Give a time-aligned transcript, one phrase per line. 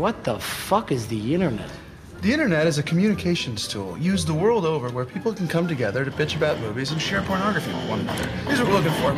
[0.00, 1.68] What the fuck is the internet?
[2.22, 6.06] The internet is a communications tool used the world over where people can come together
[6.06, 8.26] to bitch about movies and share pornography with one another.
[8.46, 9.12] Here's what we're looking for.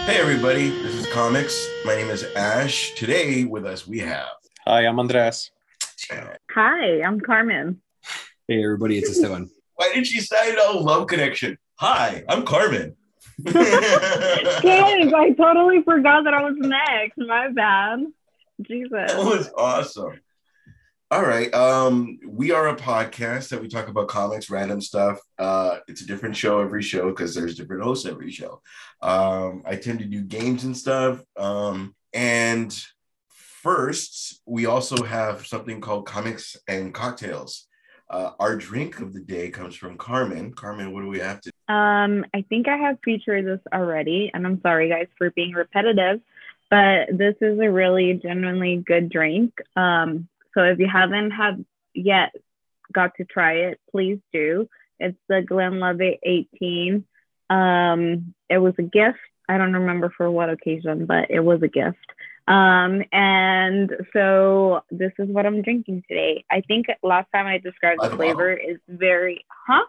[0.00, 1.66] Hey everybody, this is Comics.
[1.86, 2.92] My name is Ash.
[2.96, 4.28] Today with us we have
[4.66, 5.50] Hi, I'm Andreas.
[6.50, 7.80] Hi, I'm Carmen.
[8.46, 9.48] Hey everybody, it's Esteban.
[9.80, 11.56] Why did she say a love connection?
[11.76, 12.96] Hi, I'm Carmen.
[13.42, 13.54] Dang,
[15.14, 17.16] I totally forgot that I was next.
[17.16, 18.00] My bad.
[18.60, 18.90] Jesus.
[18.92, 20.20] That was awesome.
[21.10, 21.52] All right.
[21.54, 25.18] Um, we are a podcast that we talk about comics, random stuff.
[25.38, 28.60] Uh, it's a different show every show because there's different hosts every show.
[29.00, 31.24] Um, I tend to do games and stuff.
[31.38, 32.78] Um, and
[33.30, 37.66] first, we also have something called comics and cocktails.
[38.10, 40.52] Uh, our drink of the day comes from Carmen.
[40.52, 41.50] Carmen, what do we have to?
[41.72, 46.20] Um, I think I have featured this already, and I'm sorry guys for being repetitive,
[46.68, 49.54] but this is a really genuinely good drink.
[49.76, 51.60] Um, so if you haven't have
[51.94, 52.34] yet
[52.92, 54.68] got to try it, please do.
[54.98, 57.04] It's the Glenlivet 18.
[57.48, 59.18] Um, it was a gift.
[59.48, 61.98] I don't remember for what occasion, but it was a gift.
[62.48, 66.44] Um, and so this is what I'm drinking today.
[66.50, 69.84] I think last time I described By the the flavor is very, huh?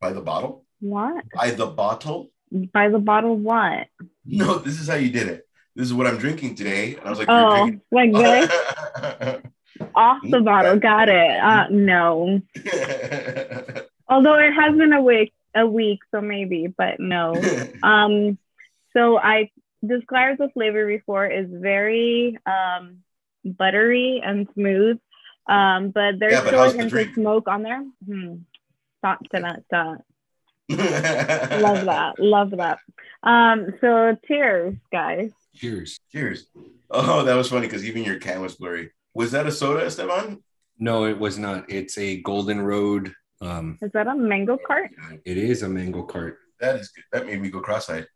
[0.00, 0.64] By the bottle?
[0.80, 1.24] What?
[1.34, 2.30] By the bottle?
[2.72, 3.86] By the bottle, what?
[4.24, 5.48] No, this is how you did it.
[5.74, 6.96] This is what I'm drinking today.
[6.96, 8.50] And I was like, Oh, like this?
[9.94, 10.78] Off the bottle.
[10.78, 11.38] Got it.
[11.38, 12.40] Uh, no.
[14.08, 17.34] Although it has been a week, a week, so maybe, but no.
[17.82, 18.38] Um,
[18.92, 19.50] so I
[19.84, 22.98] described the flavor before is very um
[23.44, 24.98] buttery and smooth.
[25.48, 27.84] Um, but there's Yeah, but still how's a hint of smoke on there.
[28.04, 28.34] Hmm.
[28.98, 29.62] Stop to that.
[29.66, 30.04] Stop.
[30.68, 32.14] Love that.
[32.18, 32.78] Love that.
[33.22, 35.30] Um, so cheers, guys.
[35.54, 36.00] Cheers.
[36.10, 36.46] Cheers.
[36.90, 38.90] Oh, that was funny because even your can was blurry.
[39.14, 40.42] Was that a soda, Esteban?
[40.78, 41.70] No, it was not.
[41.70, 43.14] It's a Golden Road.
[43.40, 44.90] Um, Is that a mango cart?
[45.24, 46.38] it is a mango cart.
[46.60, 47.04] That is good.
[47.12, 48.06] That made me go cross-eyed.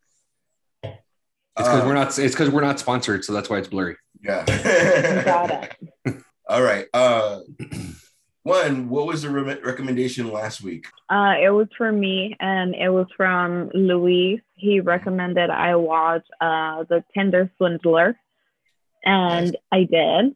[1.57, 2.17] It's because Um, we're not.
[2.17, 3.97] It's because we're not sponsored, so that's why it's blurry.
[4.23, 4.45] Yeah.
[5.25, 5.51] Got
[6.05, 6.17] it.
[6.47, 6.85] All right.
[6.93, 7.39] Uh,
[8.43, 8.89] one.
[8.89, 10.85] What was the re- recommendation last week?
[11.09, 14.41] Uh, it was for me, and it was from Luis.
[14.53, 18.17] He recommended I watch uh, the Tinder Swindler,
[19.03, 19.55] and Nice.
[19.71, 20.35] I did,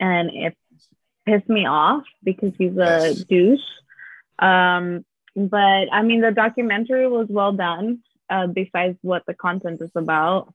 [0.00, 0.56] and it
[1.26, 3.24] pissed me off because he's a Yes.
[3.24, 3.60] douche.
[4.38, 5.04] Um,
[5.36, 7.98] but I mean, the documentary was well done.
[8.30, 10.52] Uh, besides what the content is about,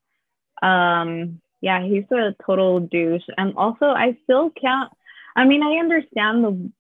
[0.62, 4.92] um, yeah, he's a total douche, and also I still can't.
[5.36, 6.72] I mean, I understand the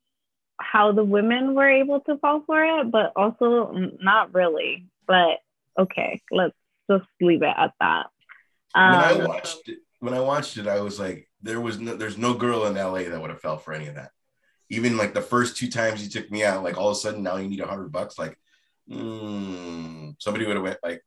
[0.59, 4.87] how the women were able to fall for it, but also not really.
[5.07, 5.39] But
[5.79, 6.55] okay, let's
[6.89, 8.07] just leave it at that.
[8.83, 11.95] when I Um, watched it, when I watched it, I was like, there was no,
[11.95, 14.11] there's no girl in LA that would have fell for any of that.
[14.69, 17.23] Even like the first two times he took me out, like all of a sudden
[17.23, 18.17] now you need a hundred bucks.
[18.17, 18.37] Like,
[18.89, 21.03] mm, somebody would have went like,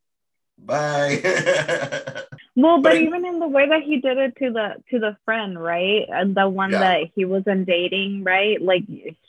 [0.59, 1.21] bye.
[2.57, 4.99] well, but but I- even in the way that he did it to the to
[4.99, 6.07] the friend, right?
[6.09, 6.81] And the one Yeah.
[6.81, 8.61] that he wasn't dating, right?
[8.61, 8.85] Like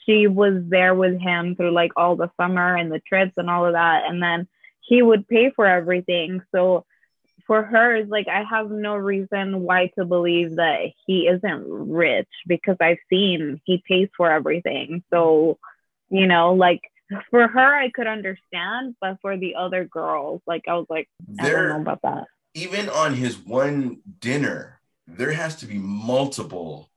[0.06, 3.66] she was there with him through like all the summer and the trips and all
[3.66, 4.48] of that, and then
[4.80, 6.42] he would pay for everything.
[6.54, 6.84] So
[7.46, 12.28] for her, it's like I have no reason why to believe that he isn't rich
[12.46, 15.02] because I've seen he pays for everything.
[15.10, 15.58] So,
[16.10, 16.82] you know, like
[17.30, 21.08] for her, I could understand, but for the other girls, like I was like,
[21.40, 22.24] I don't know about that.
[22.54, 26.90] even on his one dinner, there has to be multiple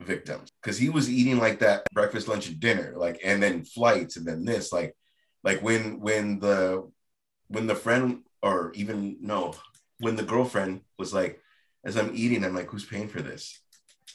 [0.00, 4.16] victims because he was eating like that breakfast, lunch, and dinner, like, and then flights,
[4.16, 4.96] and then this, like,
[5.44, 6.90] like when when the
[7.48, 9.54] when the friend or even no,
[9.98, 11.40] when the girlfriend was like,
[11.84, 13.60] as I'm eating, I'm like, who's paying for this?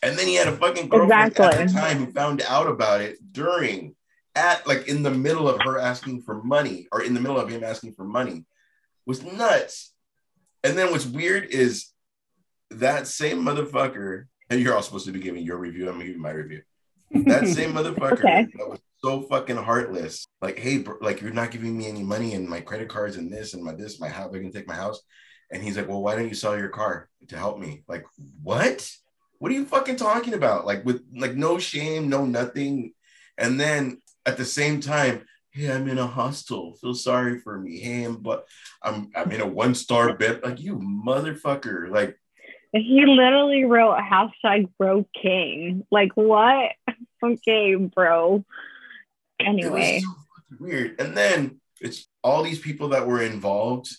[0.03, 3.17] And then he had a fucking girlfriend at the time who found out about it
[3.31, 3.95] during,
[4.37, 7.49] at like in the middle of her asking for money or in the middle of
[7.49, 8.45] him asking for money,
[9.05, 9.93] was nuts.
[10.63, 11.87] And then what's weird is
[12.71, 15.87] that same motherfucker, and you're all supposed to be giving your review.
[15.87, 16.61] I'm gonna give you my review.
[17.11, 18.47] That same motherfucker Okay.
[18.57, 20.27] that was so fucking heartless.
[20.41, 23.31] Like, hey, bro, like you're not giving me any money and my credit cards and
[23.31, 25.01] this and my this, my house, I can take my house.
[25.51, 27.83] And he's like, Well, why don't you sell your car to help me?
[27.87, 28.05] Like,
[28.43, 28.91] what?
[29.39, 30.65] What are you fucking talking about?
[30.65, 32.93] Like, with like no shame, no nothing.
[33.37, 36.75] And then at the same time, hey, I'm in a hostel.
[36.75, 37.79] Feel sorry for me.
[37.79, 38.45] Hey, I'm but
[38.83, 40.41] I'm I'm in a one star bed.
[40.43, 41.89] Like you motherfucker.
[41.89, 42.19] Like
[42.73, 45.85] He literally wrote hashtag bro king.
[45.89, 46.73] Like what?
[47.23, 48.45] okay, bro.
[49.39, 50.99] Anyway, so weird.
[50.99, 53.95] And then it's all these people that were involved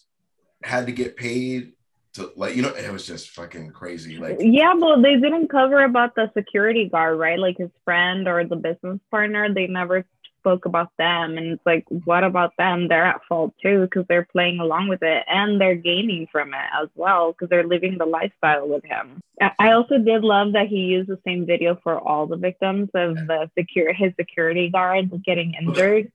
[0.62, 1.72] had to get paid
[2.14, 5.84] to like you know it was just fucking crazy like Yeah, but they didn't cover
[5.84, 7.38] about the security guard, right?
[7.38, 9.52] Like his friend or the business partner.
[9.52, 10.04] They never
[10.38, 11.36] spoke about them.
[11.38, 12.88] And it's like, what about them?
[12.88, 16.68] They're at fault too because they're playing along with it and they're gaining from it
[16.82, 19.20] as well because they're living the lifestyle with him.
[19.58, 23.16] I also did love that he used the same video for all the victims of
[23.16, 26.10] the secure his security guard getting injured.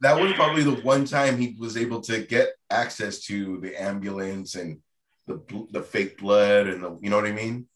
[0.00, 4.54] that was probably the one time he was able to get access to the ambulance
[4.54, 4.80] and
[5.26, 5.40] the
[5.72, 7.66] the fake blood and the you know what I mean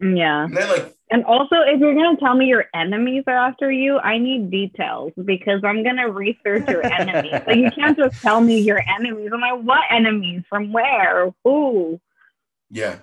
[0.00, 0.44] Yeah.
[0.44, 3.98] and then like And also, if you're gonna tell me your enemies are after you,
[3.98, 7.32] I need details because I'm gonna research your enemies.
[7.46, 9.30] like you can't just tell me your enemies.
[9.32, 10.42] I'm like, what enemies?
[10.48, 11.32] From where?
[11.44, 12.00] Who?
[12.70, 12.98] yeah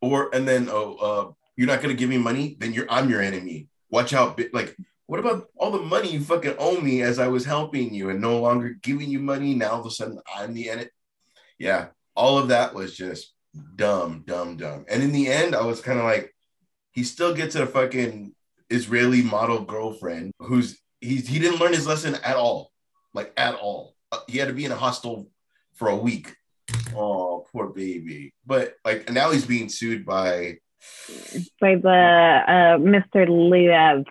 [0.00, 3.22] or and then oh uh you're not gonna give me money then you're I'm your
[3.22, 4.76] enemy watch out like
[5.06, 8.20] what about all the money you fucking owe me as I was helping you and
[8.20, 10.90] no longer giving you money now all of a sudden I'm the enemy
[11.58, 13.32] yeah all of that was just
[13.76, 16.31] dumb dumb dumb and in the end I was kind of like
[16.92, 18.34] he still gets a fucking
[18.70, 22.70] Israeli model girlfriend who's he's he didn't learn his lesson at all,
[23.14, 23.94] like at all.
[24.10, 25.28] Uh, he had to be in a hostel
[25.74, 26.34] for a week.
[26.94, 28.32] Oh, poor baby.
[28.46, 30.58] But like now he's being sued by
[31.60, 33.26] By the uh, Mr.
[33.28, 34.04] Liev,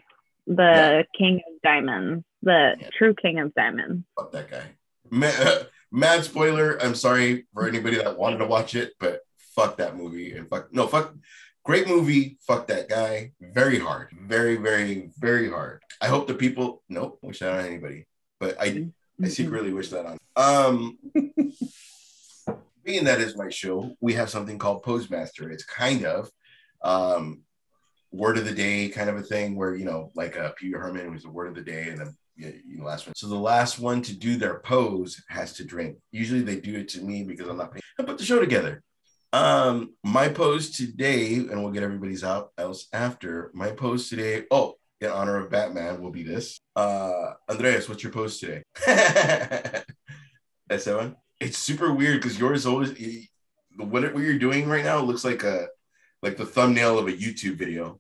[0.48, 1.04] the Yeah.
[1.18, 2.90] King of Diamonds, the Yeah.
[2.98, 4.04] true King of Diamonds.
[4.18, 4.64] fuck that guy.
[5.10, 6.78] Mad, mad spoiler.
[6.82, 9.22] I'm sorry for anybody that wanted to watch it, but
[9.56, 11.14] fuck that movie and fuck no fuck.
[11.64, 12.38] Great movie.
[12.42, 13.34] Fuck that guy.
[13.40, 14.10] Very hard.
[14.20, 15.82] Very very very hard.
[16.00, 16.84] I hope the people.
[16.90, 17.20] Nope.
[17.22, 18.08] Wish that on anybody.
[18.40, 18.88] But I
[19.24, 20.18] I secretly wish that on.
[20.36, 20.98] Um,
[22.84, 25.52] being that is my show, we have something called Postmaster.
[25.52, 26.30] It's kind of
[26.82, 27.42] um,
[28.12, 30.80] word of the day kind of a thing where, you know, like uh, Pee Wee
[30.80, 33.16] Herman was the word of the day and then you last one.
[33.16, 35.98] So the last one to do their pose has to drink.
[36.12, 37.84] Usually they do it to me because I'm not paying.
[38.00, 38.82] I put the show together.
[39.34, 43.50] Um, my pose today, and we'll get everybody's out else after.
[43.54, 46.60] My pose today, oh, in honor of Batman, will be this.
[46.76, 48.64] Uh, Andreas, what's your pose today?
[50.70, 51.16] S7.
[51.40, 52.92] It's super weird because yours always
[53.78, 55.68] what what you're doing right now looks like a
[56.22, 58.00] like the thumbnail of a YouTube video.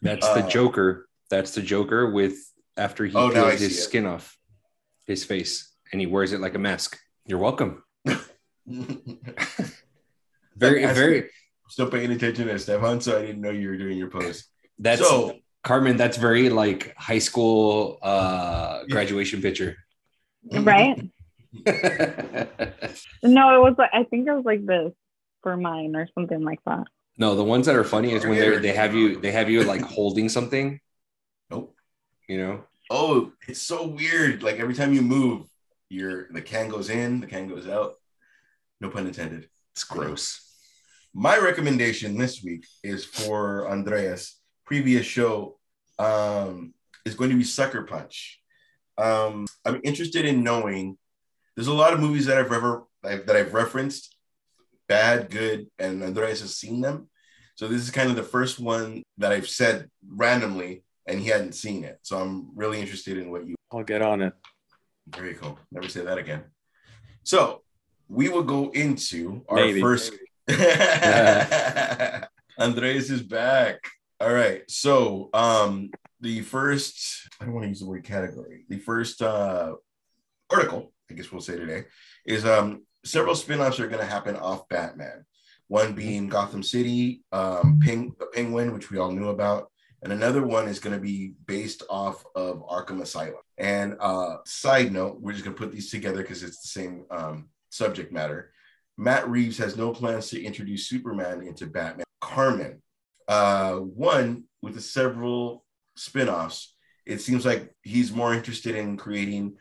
[0.00, 1.06] That's Uh, the Joker.
[1.28, 2.36] That's the Joker with
[2.76, 3.82] after he Oh, peels his it.
[3.82, 4.38] skin off
[5.06, 6.98] his face and he wears it like a mask.
[7.26, 7.82] You're welcome.
[10.58, 11.30] Very, That's- very.
[11.70, 14.44] Still paying attention to Stefan, so I didn't know you were doing your pose.
[14.78, 15.98] That's so Carmen.
[15.98, 19.76] That's very like high school uh graduation picture.
[20.50, 20.98] Right?
[23.22, 24.92] No, it was like I think it was like this
[25.42, 26.84] for mine or something like that.
[27.18, 29.62] no, the ones that are funny is when they they have you they have you
[29.64, 30.80] like holding something.
[31.50, 31.74] Nope.
[32.28, 32.64] You know.
[32.90, 34.42] Oh, it's so weird.
[34.42, 35.46] Like every time you move,
[35.90, 37.94] your the can goes in, the can goes out.
[38.80, 39.48] No pun intended.
[39.72, 40.44] It's gross.
[41.14, 45.58] My recommendation this week is for Andreas' previous show.
[45.98, 46.74] Um,
[47.04, 48.40] is going to be Sucker Punch.
[48.96, 50.96] Um, I'm interested in knowing.
[51.56, 54.16] There's a lot of movies that I've ever that I've referenced,
[54.86, 57.08] bad, good, and Andreas has seen them.
[57.56, 61.54] So this is kind of the first one that I've said randomly, and he hadn't
[61.54, 61.98] seen it.
[62.02, 63.56] So I'm really interested in what you.
[63.72, 64.34] I'll get on it.
[65.08, 65.58] Very cool.
[65.72, 66.44] Never say that again.
[67.24, 67.62] So
[68.08, 69.80] we will go into our Maybe.
[69.80, 70.12] first.
[72.58, 73.78] Andres is back.
[74.20, 74.62] All right.
[74.68, 75.90] So um
[76.20, 78.64] the first I don't want to use the word category.
[78.68, 79.74] The first uh
[80.50, 81.84] article, I guess we'll say today,
[82.24, 85.26] is um several spin-offs are gonna happen off Batman.
[85.66, 89.70] One being Gotham City, um Ping the Penguin, which we all knew about,
[90.02, 93.42] and another one is going to be based off of Arkham Asylum.
[93.56, 97.04] And uh, side note, we're just going to put these together because it's the same
[97.10, 98.52] um, subject matter.
[98.98, 102.04] Matt Reeves has no plans to introduce Superman into Batman.
[102.20, 102.82] Carmen,
[103.28, 105.64] uh, one with the several
[105.96, 106.74] spin-offs,
[107.06, 109.56] it seems like he's more interested in creating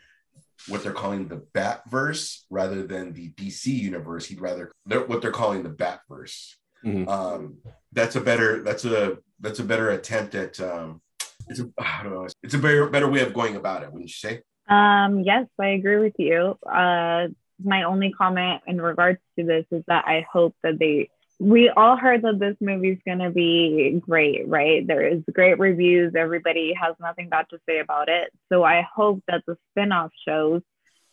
[0.68, 4.26] what they're calling the Batverse rather than the DC universe.
[4.26, 6.56] He'd rather they're, what they're calling the Batverse.
[6.84, 7.08] Mhm.
[7.08, 7.58] Um,
[7.94, 11.02] that's a better that's a that's a better attempt at um,
[11.48, 13.92] it's a I don't know it's a better better way of going about it.
[13.92, 14.42] Wouldn't you say?
[14.68, 16.58] Um, yes, I agree with you.
[16.70, 17.28] Uh,
[17.64, 21.10] my only comment in regards to this is that I hope that they.
[21.40, 24.86] We all heard that this movie is going to be great, right?
[24.88, 26.16] There is great reviews.
[26.16, 28.32] Everybody has nothing bad to say about it.
[28.50, 30.64] So I hope that the spin-off shows,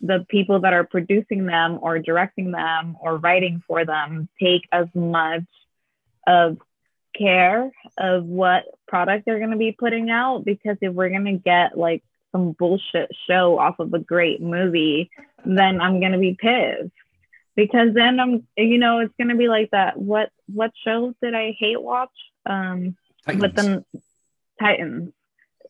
[0.00, 4.86] the people that are producing them or directing them or writing for them, take as
[4.94, 5.44] much
[6.26, 6.56] of
[7.14, 10.42] care of what product they're going to be putting out.
[10.46, 15.10] Because if we're going to get like some bullshit show off of a great movie,
[15.44, 16.92] then I'm gonna be pissed.
[17.56, 19.98] Because then I'm you know, it's gonna be like that.
[19.98, 22.10] What what shows did I hate watch?
[22.46, 23.40] Um Titans.
[23.40, 23.84] but then
[24.60, 25.12] Titans.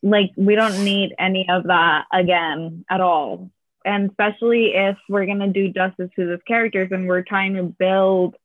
[0.03, 3.51] Like we don't need any of that again at all.
[3.85, 8.37] And especially if we're gonna do justice to these characters and we're trying to build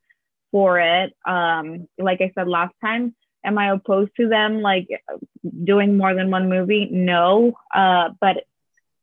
[0.51, 1.15] for it.
[1.25, 4.87] Um, like I said last time, am I opposed to them like
[5.63, 6.87] doing more than one movie?
[6.91, 7.53] No.
[7.73, 8.43] Uh, but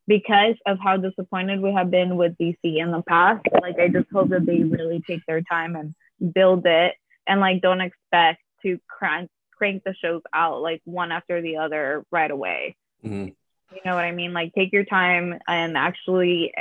[0.07, 4.11] because of how disappointed we have been with DC in the past, like I just
[4.13, 5.95] hope that they really take their time and
[6.33, 6.95] build it
[7.27, 12.05] and like don't expect to crank crank the shows out like one after the other
[12.11, 12.77] right away.
[13.05, 13.35] Mhm.
[13.73, 14.33] You know what I mean?
[14.33, 16.53] Like take your time and actually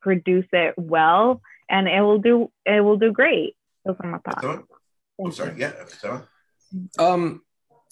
[0.00, 3.56] produce it well and it will do it will do great.
[3.86, 4.42] So are my thoughts.
[4.42, 4.66] So,
[5.22, 5.54] I'm sorry.
[5.58, 5.72] Yeah.
[5.88, 6.22] So,
[6.98, 7.42] Um,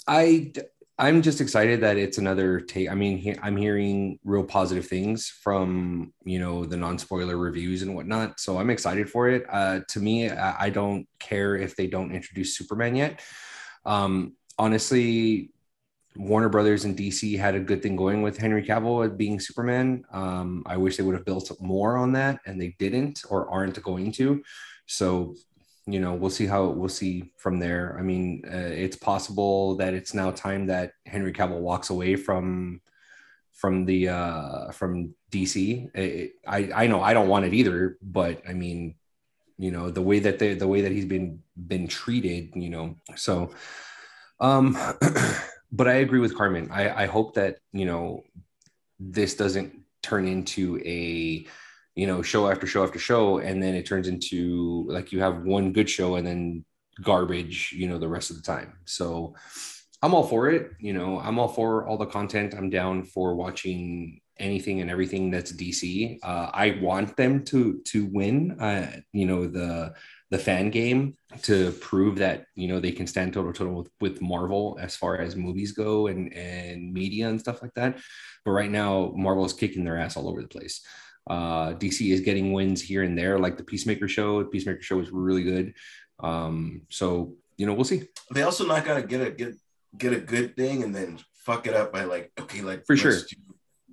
[0.06, 0.52] I
[0.98, 2.90] I'm just excited that it's another take.
[2.90, 7.82] I mean, he, I'm hearing real positive things from you know the non spoiler reviews
[7.82, 8.38] and whatnot.
[8.38, 9.44] So I'm excited for it.
[9.48, 13.22] Uh, to me, I, I don't care if they don't introduce Superman yet.
[13.86, 15.50] Um, honestly,
[16.14, 20.04] Warner Brothers and DC had a good thing going with Henry Cavill being Superman.
[20.12, 23.82] Um, I wish they would have built more on that, and they didn't or aren't
[23.82, 24.42] going to.
[24.86, 25.36] So
[25.86, 27.96] you know we'll see how we'll see from there.
[27.98, 32.80] I mean uh, it's possible that it's now time that henry cavill walks away from
[33.52, 38.42] from the uh from dc It- i i know i don't want it either but
[38.48, 38.94] i mean
[39.58, 42.96] you know the way that they the way that he's been been treated you know
[43.14, 43.50] so
[44.40, 44.76] um
[45.72, 46.70] but i agree with carmen.
[46.70, 48.24] I i hope that you know
[48.98, 49.72] this doesn't
[50.02, 51.46] turn into a
[51.94, 55.42] you know show after show after show and then it turns into like you have
[55.42, 56.64] one good show and then
[57.02, 58.74] garbage you know the rest of the time.
[58.84, 59.34] So
[60.02, 62.54] i'm all for it you know i'm all for all the content.
[62.54, 68.06] I'm down for watching anything and everything that's dc uh, i want them to to
[68.06, 69.92] win uh, you know the
[70.32, 73.90] the fan game to prove that you know they can stand toe to toe with,
[74.00, 77.98] with marvel as far as movies go and and media and stuff like that.
[78.42, 80.80] But right now marvel is kicking their ass all over the place
[81.28, 84.42] uh, DC is getting wins here and there, like the Peacemaker show.
[84.42, 85.74] The Peacemaker show was really good.
[86.20, 89.54] Um, so you know, we'll see they also not gotta get a get
[89.96, 93.16] get a good thing and then fuck it up by like okay, like For sure.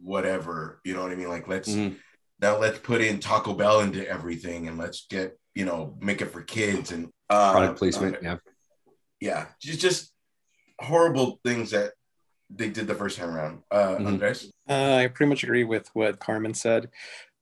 [0.02, 0.80] whatever.
[0.84, 1.30] You know what I mean?
[1.30, 1.96] Like let's Mhm.
[2.42, 6.32] now let's put in Taco Bell into everything and let's get you know make it
[6.32, 8.16] for kids and uh, product placement.
[8.18, 8.38] uh, yeah,
[9.20, 10.14] yeah, just just
[10.80, 11.92] horrible things that
[12.50, 13.64] they did the first time around.
[13.72, 14.08] Uh, Mhm.
[14.08, 16.90] Andres, Uh, I pretty much agree with what Carmen said.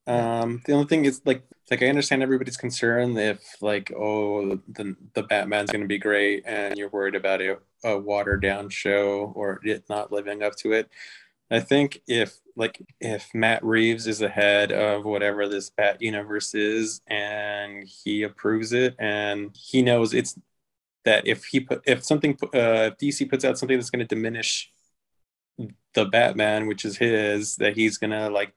[0.06, 4.96] Um, the only thing is like like I understand everybody's concern if like oh the
[5.14, 9.32] the Batman's going to be great and you're worried about a, a watered down show
[9.36, 10.88] or it not living up to it.
[11.50, 16.54] I think if like if Matt Reeves is the head of whatever this Bat universe
[16.54, 20.38] is and he approves it and he knows it's
[21.04, 24.14] that if he put if something uh, if DC puts out something that's going to
[24.14, 24.72] diminish
[25.94, 28.52] the Batman, which is his, that he's gonna like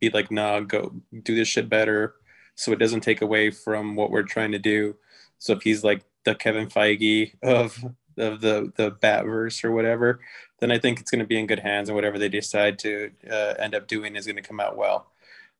[0.00, 2.14] be like, nah, go do this shit better,
[2.54, 4.96] so it doesn't take away from what we're trying to do.
[5.38, 7.84] So if he's like the Kevin Feige of
[8.18, 10.20] of the the Batverse or whatever,
[10.60, 13.54] then I think it's gonna be in good hands, and whatever they decide to uh,
[13.58, 15.10] end up doing is gonna come out well.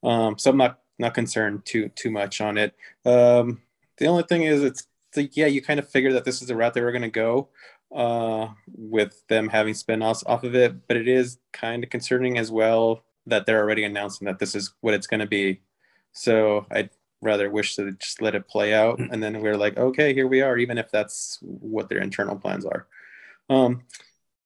[0.03, 2.75] Um, so I'm not not concerned too too much on it.
[3.05, 3.63] Um,
[3.99, 4.87] the only thing is, it's
[5.17, 7.49] like yeah, you kind of figure that this is the route they were gonna go
[7.95, 12.51] uh, with them having spin-offs off of it, but it is kind of concerning as
[12.51, 15.61] well that they're already announcing that this is what it's going to be.
[16.13, 16.91] So I'd
[17.23, 20.43] rather wish to just let it play out, and then we're like, okay, here we
[20.43, 22.87] are, even if that's what their internal plans are.
[23.49, 23.83] Um,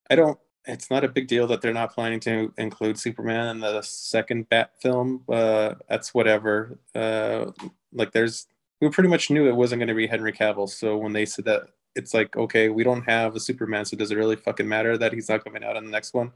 [0.08, 0.38] I don't.
[0.66, 4.48] It's not a big deal that they're not planning to include Superman in the second
[4.50, 5.24] Bat film.
[5.28, 6.78] Uh, that's whatever.
[6.94, 7.52] Uh,
[7.92, 8.46] like there's,
[8.80, 10.68] we pretty much knew it wasn't going to be Henry Cavill.
[10.68, 11.62] So when they said that
[11.96, 15.12] it's like okay we don't have a superman so does it really fucking matter that
[15.12, 16.32] he's not coming out in the next one?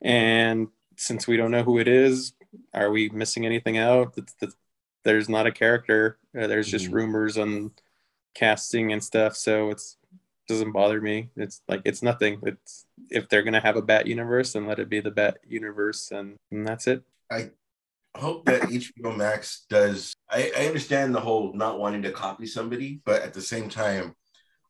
[0.00, 2.32] And since we don't know who it is
[2.72, 4.14] are we missing anything out?
[4.16, 4.56] It's, it's,
[5.04, 6.18] there's not a character.
[6.38, 6.92] Uh, there's just Mhm.
[6.94, 7.72] rumors on
[8.34, 9.96] casting and stuff so it's
[10.46, 11.28] doesn't bother me.
[11.36, 12.40] It's like it's nothing.
[12.42, 16.10] It's if they're gonna have a bat universe then let it be the bat universe
[16.10, 17.02] and, and that's it.
[17.30, 17.50] I
[18.16, 20.14] hope that HBO Max does.
[20.30, 24.14] I, I understand the whole not wanting to copy somebody, but at the same time,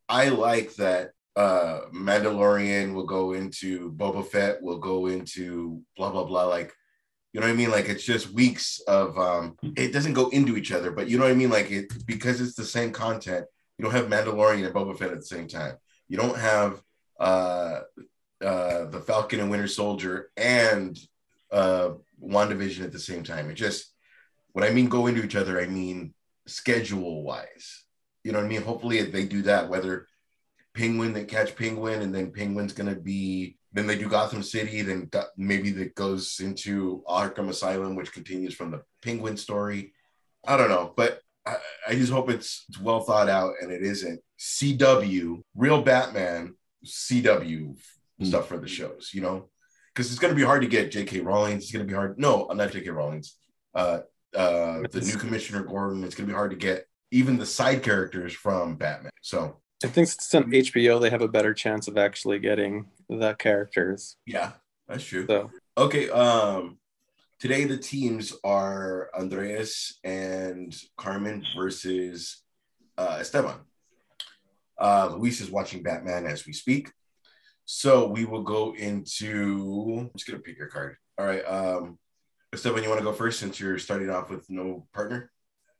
[0.08, 6.24] I like that uh Mandalorian will go into Boba Fett will go into blah blah
[6.24, 6.46] blah.
[6.46, 6.72] Like,
[7.32, 7.70] you know what I mean?
[7.70, 11.24] Like it's just weeks of um it doesn't go into each other, but you know
[11.24, 11.50] what I mean?
[11.50, 13.46] Like it because it's the same content,
[13.78, 15.76] you don't have Mandalorian and Boba Fett at the same time.
[16.08, 16.82] You don't have
[17.20, 17.80] uh
[18.44, 20.98] uh the Falcon and Winter Soldier and
[21.52, 23.48] uh WandaVision at the same time.
[23.50, 23.94] It just
[24.52, 26.14] when I mean go into each other, I mean
[26.46, 27.84] schedule wise.
[28.25, 28.62] You know what I mean?
[28.62, 30.06] Hopefully they do that, whether
[30.75, 35.10] Penguin they catch Penguin and then Penguin's gonna be then they do Gotham City, then
[35.37, 39.92] maybe that goes into Arkham Asylum, which continues from the Penguin story.
[40.46, 41.56] I don't know, but I,
[41.87, 47.76] I just hope it's, it's well thought out and it isn't CW, real Batman, CW
[48.18, 48.25] Hmm.
[48.25, 49.48] stuff for the shows, you know?
[49.94, 51.20] Because it's going to be hard to get J.K.
[51.20, 51.56] Rowling.
[51.56, 52.18] It's going to be hard.
[52.18, 52.90] No, I'm not J.K.
[52.90, 53.37] Rowling's.
[53.75, 54.00] Uh,
[54.34, 56.02] uh, the new Commissioner Gordon.
[56.02, 59.10] It's going to be hard to get even the side characters from Batman.
[59.22, 63.34] So I think since on HBO, they have a better chance of actually getting the
[63.34, 64.16] characters.
[64.26, 64.52] yeah,
[64.88, 65.26] that's true.
[65.26, 66.10] So Okay.
[66.10, 66.78] Um,
[67.38, 72.42] today the teams are Andreas and Carmen versus
[72.96, 73.58] uh, Esteban.
[74.76, 76.90] Uh, Luis is watching Batman as we speak.
[77.64, 79.98] So we will go into.
[80.00, 80.96] I'm just gonna pick your card.
[81.18, 81.42] All right.
[81.42, 81.98] Um,
[82.52, 85.30] Esteban, you want to go first since you're starting off with no partner?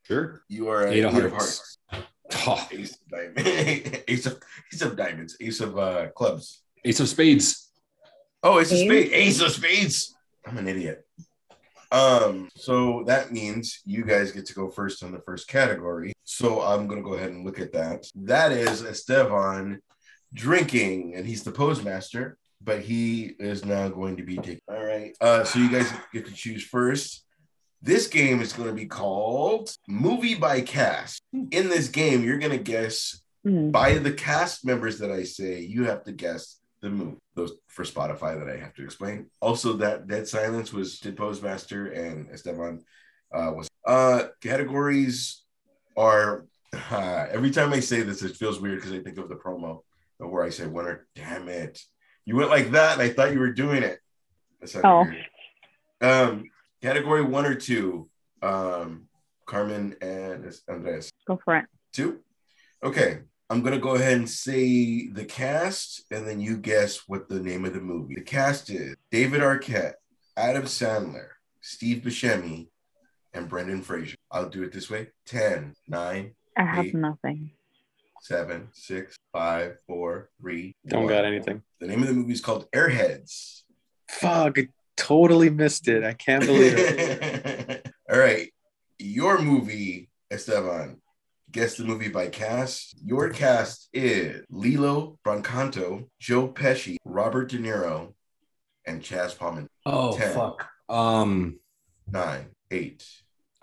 [0.03, 0.43] Sure.
[0.47, 1.77] You are Eight of eight of hearts.
[1.89, 2.07] hearts.
[2.47, 3.99] Oh, Ace of diamonds.
[4.07, 4.39] ace of
[4.73, 5.37] ace of diamonds.
[5.41, 6.61] Ace of uh, clubs.
[6.85, 7.71] Ace of Spades.
[8.43, 9.11] Oh, ace of spades.
[9.13, 10.15] Ace of spades.
[10.45, 11.05] I'm an idiot.
[11.91, 16.13] Um, so that means you guys get to go first on the first category.
[16.23, 18.05] So I'm gonna go ahead and look at that.
[18.15, 19.81] That is Esteban
[20.33, 24.59] drinking, and he's the postmaster, but he is now going to be taking.
[24.69, 25.15] All right.
[25.19, 27.25] Uh, so you guys get to choose first.
[27.81, 31.21] This game is going to be called Movie by Cast.
[31.33, 33.71] In this game, you're going to guess Hmm.
[33.71, 37.15] by the cast members that I say, you have to guess the movie.
[37.35, 39.27] Those for Spotify that I have to explain.
[39.39, 42.83] Also, that Dead Silence was did Postmaster and Esteban
[43.33, 43.69] uh, was.
[43.87, 45.43] Uh, categories
[45.95, 46.47] are
[46.91, 49.83] uh, every time I say this, it feels weird because I think of the promo
[50.17, 51.07] where I say winner.
[51.15, 51.81] Damn it,
[52.25, 53.99] you went like that, and I thought you were doing it.
[54.59, 55.03] That's Oh.
[55.05, 55.25] weird.
[56.01, 56.43] Um,
[56.81, 58.09] category one or two.
[58.41, 59.05] Um,
[59.45, 61.11] Carmen and Andres.
[61.27, 61.65] Go for it.
[61.91, 62.19] Two.
[62.83, 63.19] Okay.
[63.51, 67.65] I'm gonna go ahead and say the cast, and then you guess what the name
[67.65, 68.13] of the movie.
[68.13, 69.93] The cast is David Arquette,
[70.37, 72.67] Adam Sandler, Steve Buscemi,
[73.33, 74.17] and Brendan Fraser.
[74.29, 76.93] I'll do it this way: 10, 9, I have Eight.
[76.93, 77.49] nothing.
[78.21, 80.75] 7, 6, 5, 4, 3.
[80.87, 81.09] don't one.
[81.11, 81.63] got anything.
[81.79, 83.61] The name of the movie is called Airheads.
[84.09, 84.67] Fuck, I
[84.99, 86.03] totally missed it.
[86.03, 87.87] I can't believe it.
[88.11, 88.51] All right.
[88.97, 91.01] Your movie, Esteban.
[91.51, 92.95] Guess the movie by cast.
[93.03, 98.13] Your cast is Lillo Brancato, Joe Pesci, Robert De Niro,
[98.85, 99.67] and Chaz Palman.
[99.85, 100.33] Oh Ten.
[100.33, 100.67] fuck.
[100.87, 101.59] Um,
[102.11, 103.03] Nine, eight.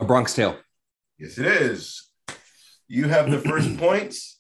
[0.01, 0.57] A Bronx Tale.
[1.19, 2.09] Yes, it is.
[2.89, 4.36] You have the first points.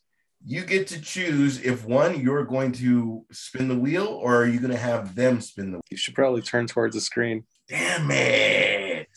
[0.48, 4.60] You get to choose if one, you're going to spin the wheel, or are you
[4.60, 5.82] going to have them spin the wheel?
[5.90, 7.42] You should probably turn towards the screen.
[7.68, 9.08] Damn it.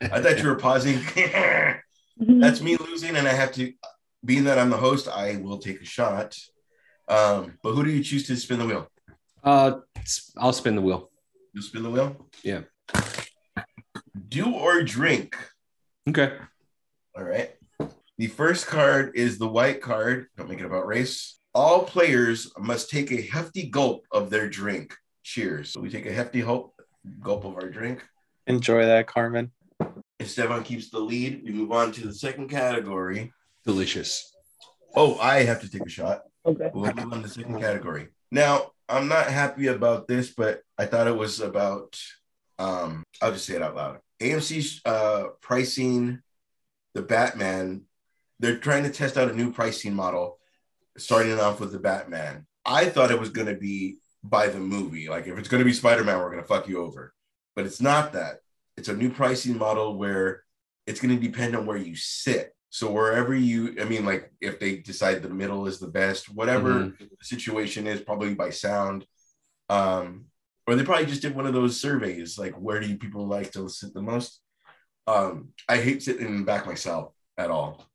[0.00, 1.00] I thought you were pausing.
[2.40, 3.74] That's me losing, and I have to,
[4.24, 6.34] being that I'm the host, I will take a shot.
[7.08, 8.88] Um, but who do you choose to spin the wheel?
[9.44, 11.10] Uh, s- I'll spin the wheel.
[11.52, 12.26] You spin the wheel?
[12.42, 12.62] Yeah.
[14.28, 15.36] Do or drink.
[16.08, 16.32] Okay.
[17.16, 17.50] All right.
[18.18, 20.26] The first card is the white card.
[20.36, 21.38] Don't make it about race.
[21.54, 24.96] All players must take a hefty gulp of their drink.
[25.22, 25.70] Cheers.
[25.70, 26.74] So we take a hefty gulp,
[27.20, 28.04] gulp of our drink.
[28.48, 29.52] Enjoy that, Carmen.
[30.18, 31.42] Esteban keeps the lead.
[31.44, 33.32] We move on to the second category.
[33.64, 34.34] Delicious.
[34.96, 36.22] Oh, I have to take a shot.
[36.44, 36.70] Okay.
[36.74, 38.08] We'll move on to the second category.
[38.32, 41.96] Now, I'm not happy about this, but I thought it was about.
[42.58, 44.00] Um, I'll just say it out loud.
[44.18, 46.20] AMC's uh, pricing
[46.94, 47.82] the Batman.
[48.40, 50.38] They're trying to test out a new pricing model,
[50.96, 52.46] starting off with the Batman.
[52.64, 55.08] I thought it was going to be by the movie.
[55.08, 57.12] Like, if it's going to be Spider Man, we're going to fuck you over.
[57.56, 58.40] But it's not that.
[58.76, 60.44] It's a new pricing model where
[60.86, 62.54] it's going to depend on where you sit.
[62.70, 66.70] So wherever you, I mean, like if they decide the middle is the best, whatever
[66.74, 66.98] Mhm.
[66.98, 69.06] the situation is, probably by sound.
[69.70, 70.26] Um,
[70.66, 73.68] or they probably just did one of those surveys, like where do people like to
[73.70, 74.40] sit the most?
[75.06, 77.87] Um, I hate sitting in the back myself at all.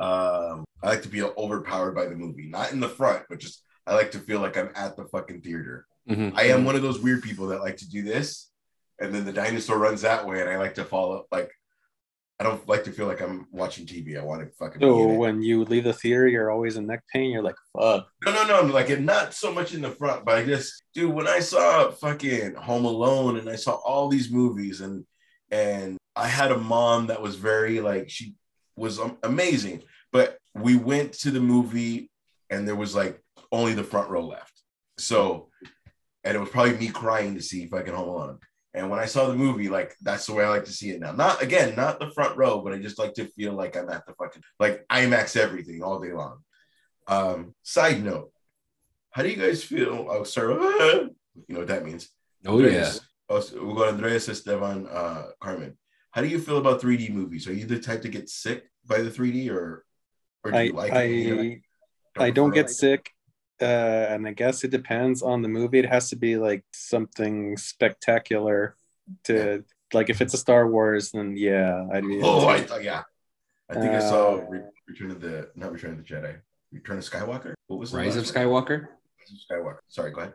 [0.00, 3.62] Um, I like to be overpowered by the movie, not in the front, but just
[3.86, 5.86] I like to feel like I'm at the fucking theater.
[6.08, 6.32] Mhm.
[6.34, 8.50] I am one of those weird people that like to do this,
[8.98, 11.26] and then the dinosaur runs that way, and I like to follow.
[11.30, 11.50] Like,
[12.40, 14.18] I don't like to feel like I'm watching TV.
[14.18, 14.80] I want to fucking.
[14.80, 17.30] be So in when you leave the theater, you're always in neck pain.
[17.30, 18.06] You're like, fuck.
[18.24, 18.58] No, no, no.
[18.60, 21.38] I'm Like, it not so much in the front, but I just, dude, when I
[21.38, 25.06] saw fucking Home Alone, and I saw all these movies, and
[25.50, 28.34] and I had a mom that was very like she
[28.76, 29.82] was amazing,
[30.12, 32.10] but we went to the movie,
[32.50, 33.20] and there was like
[33.52, 34.52] only the front row left.
[34.98, 35.48] So,
[36.24, 38.38] and it was probably me crying to see if I can hold on.
[38.74, 41.00] And when I saw the movie, like that's the way I like to see it
[41.00, 41.12] now.
[41.12, 44.04] Not again, not the front row, but I just like to feel like I'm at
[44.06, 46.38] the fucking like IMAX everything all day long.
[47.06, 48.32] Um, side note,
[49.10, 50.06] how do you guys feel?
[50.10, 50.54] Oh, sorry,
[51.46, 52.08] you know what that means.
[52.46, 52.66] Oh yeah.
[52.66, 55.78] Andreas- Oh, so we'll go Andreas Esteban, uh, Carmen.
[56.14, 57.48] How do you feel about 3D movies?
[57.48, 59.84] Are you the type to get sick by the 3D or
[60.44, 61.62] or do I you like I it?
[62.16, 62.70] I don't get it?
[62.70, 63.10] sick,
[63.60, 65.80] uh, and I guess it depends on the movie.
[65.80, 68.76] It has to be like something spectacular
[69.24, 70.08] to like.
[70.08, 72.20] If it's a Star Wars, then yeah, I'd be.
[72.22, 73.02] Oh, I into thought yeah.
[73.68, 76.36] I think I saw Uh, Re- Return of the not Return of the Jedi.
[76.70, 77.54] Return of Skywalker.
[77.66, 78.24] What was the Rise of?
[78.24, 78.86] Skywalker.
[79.18, 79.78] Rise of Skywalker.
[79.88, 80.34] Sorry, go ahead.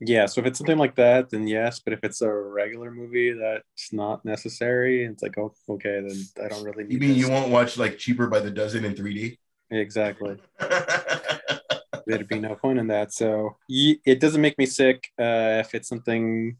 [0.00, 0.26] Yeah.
[0.26, 1.80] So if it's something like that, then yes.
[1.80, 6.48] But if it's a regular movie that's not necessary, it's like oh, okay, then I
[6.48, 6.92] don't really need.
[6.92, 7.18] You mean this.
[7.18, 9.38] you won't watch like cheaper by the dozen in 3D?
[9.70, 10.36] exactly?
[12.06, 13.12] There'd be no point in that.
[13.12, 15.08] So it doesn't make me sick.
[15.18, 16.56] Uh, if it's something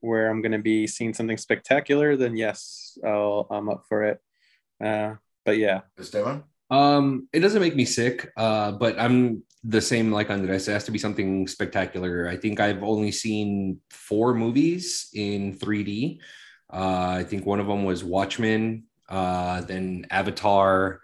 [0.00, 4.20] where I'm going to be seeing something spectacular, then yes, I'll, I'm up for it.
[4.82, 6.44] Uh, but yeah, Esteban?
[6.70, 10.68] Um, it doesn't make me sick, uh, but I'm the same like Andres.
[10.68, 12.28] It has to be something spectacular.
[12.28, 16.18] I think I've only seen four movies in 3D.
[16.72, 21.00] Uh, I think one of them was Watchmen, uh, then Avatar.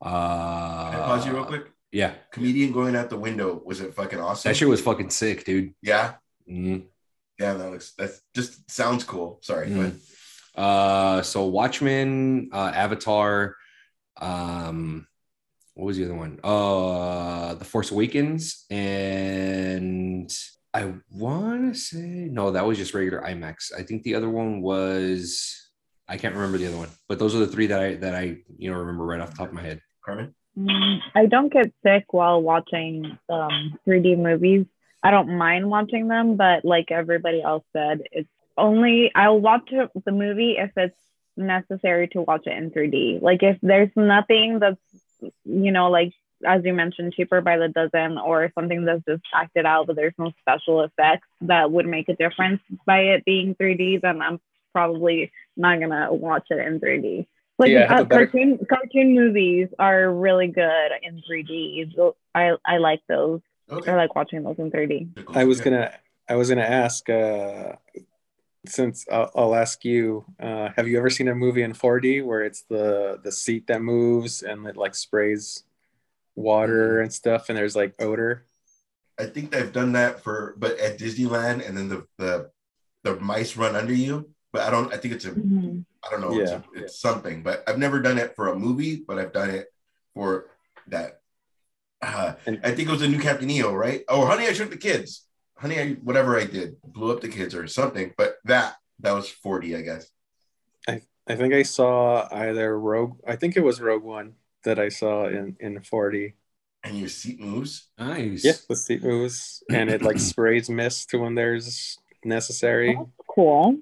[0.00, 1.70] Uh, Can I pause you real quick?
[1.92, 3.60] Yeah, Comedian going out the window.
[3.64, 4.48] Was it fucking awesome?
[4.48, 5.74] that shit was fucking sick, dude.
[5.82, 6.14] yeah.
[6.48, 6.84] Mhm.
[7.38, 9.38] Yeah, that looks that just sounds cool.
[9.42, 9.78] Sorry, Mm.
[9.80, 10.00] ahead.
[10.54, 13.56] Uh, so Watchmen, uh, Avatar,
[14.20, 15.06] um,
[15.80, 16.38] what was the other one?
[16.44, 20.30] Uh, The Force Awakens, and
[20.74, 23.72] I want to say no, that was just regular IMAX.
[23.74, 25.70] I think the other one was
[26.06, 28.36] I can't remember the other one, but those are the three that I that I
[28.58, 29.80] you know remember right off the top of my head.
[30.04, 30.34] Carmen?
[30.58, 34.66] Mm, I don't get sick while watching um, 3D movies.
[35.02, 40.12] I don't mind watching them, but like everybody else said, it's only I'll watch the
[40.12, 41.00] movie if it's
[41.38, 43.22] necessary to watch it in 3D.
[43.22, 44.76] Like if there's nothing that's
[45.44, 46.12] you know like
[46.46, 50.14] as you mentioned cheaper by the dozen or something that's just acted out but there's
[50.18, 54.40] no special effects that would make a difference by it being 3D, then I'm
[54.72, 57.26] probably not gonna watch it in 3D.
[57.58, 61.92] Like Yeah, uh, better- cartoon cartoon movies are really good in 3D.
[61.94, 63.40] So I I like those.
[63.86, 65.08] I like watching those in 3D.
[65.34, 65.92] I was gonna
[66.28, 67.08] I was gonna ask.
[67.10, 67.74] Uh,
[68.66, 72.42] since I'll, I'll ask you, uh, have you ever seen a movie in 4D where
[72.42, 75.64] it's the the seat that moves and it like sprays
[76.34, 78.46] water and stuff, and there's like odor?
[79.18, 82.50] I think they've done that for but at Disneyland and then the the
[83.02, 84.30] the mice run under you.
[84.52, 85.84] But I don't I think it's a Mhm.
[86.02, 89.04] I don't know, it's, a, it's something, but I've never done it for a movie,
[89.06, 89.66] but I've done it
[90.14, 90.46] for
[90.88, 91.20] that.
[92.00, 94.02] Uh, And- I think it was a new Captain EO, right?
[94.08, 95.26] Oh, Honey, I Shrunk the Kids.
[95.60, 98.14] Honey, I, whatever I did, blew up the kids or something.
[98.16, 100.10] But that that was 40, I guess.
[100.88, 103.18] I I think I saw either Rogue.
[103.26, 106.34] I think it was Rogue One that I saw in in 4D.
[106.82, 107.88] And your seat moves.
[107.98, 108.42] Nice.
[108.42, 112.94] Yeah, the seat moves and it like sprays mist when there's necessary.
[112.94, 113.80] That's cool.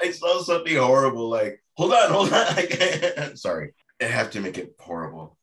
[0.00, 1.28] I saw something horrible.
[1.28, 2.46] Like, hold on, hold on.
[2.46, 3.38] I can't.
[3.38, 5.36] Sorry, I have to make it horrible.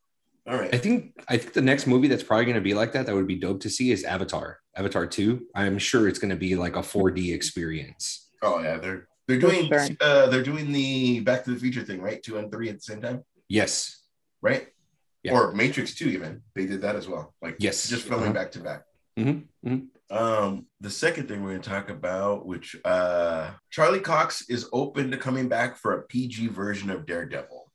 [0.48, 3.08] All I think I think the next movie that's probably going to be like that
[3.08, 4.60] that would be dope to see is Avatar.
[4.76, 5.48] Avatar 2.
[5.56, 8.30] I'm sure it's going to be like a 4D experience.
[8.44, 12.22] Oh yeah, they're they're doing uh they're doing the Back to the Future thing, right?
[12.22, 14.04] Two and three at the same time, Yes.
[14.42, 14.68] right?
[15.24, 15.34] Yeah.
[15.34, 17.34] Or Matrix Two, even they did that as well.
[17.42, 17.90] Like Yes.
[17.90, 18.34] just filming Uh-huh.
[18.34, 18.84] back to back.
[19.18, 19.88] Mhm, mhm.
[20.12, 25.10] Um, the second thing we're going to talk about, which uh, Charlie Cox is open
[25.10, 27.72] to coming back for a PG version of Daredevil.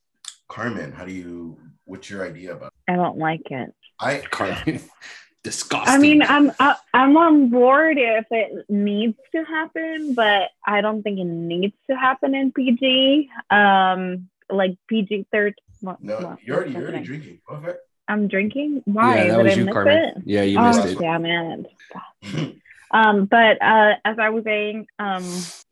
[0.49, 1.59] Carmen, how do you?
[1.91, 2.73] What's your idea about?
[2.87, 3.75] I don't like it.
[3.99, 4.81] I Carmen.
[5.43, 5.93] Disgusting.
[5.95, 11.03] I mean, I'm I, I'm on board if it needs to happen, but I don't
[11.03, 13.29] think it needs to happen in PG.
[13.51, 15.55] Um, like PG third.
[15.83, 17.41] no, what- you're already you're already drinking.
[17.49, 17.79] Go ahead.
[18.07, 18.83] I'm drinking.
[18.85, 19.17] Why?
[19.17, 19.97] yeah, that Did was I you, miss Carmen.
[19.97, 20.17] it?
[20.27, 20.99] Yeah, you oh, missed it.
[20.99, 22.57] damn it.
[22.93, 25.23] Um, but uh, as I was saying, um,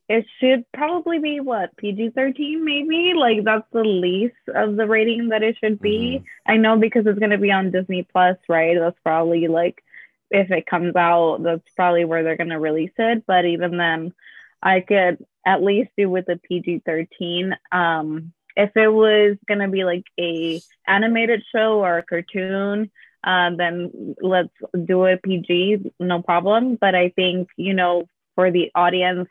[0.09, 3.13] it should probably be what PG thirteen, maybe.
[3.15, 6.25] Like that's the least of the rating that it should be.
[6.47, 8.77] I know because it's gonna be on Disney Plus, right?
[8.79, 9.83] That's probably like
[10.31, 13.25] if it comes out, that's probably where they're gonna release it.
[13.27, 14.15] But even then,
[14.63, 17.55] I could at least do with a PG thirteen.
[17.71, 22.91] Um, if it was gonna be like a animated show or a cartoon,
[23.25, 26.79] uh, then let's do a PG, no problem.
[26.81, 29.29] But I think, you know, for the audience,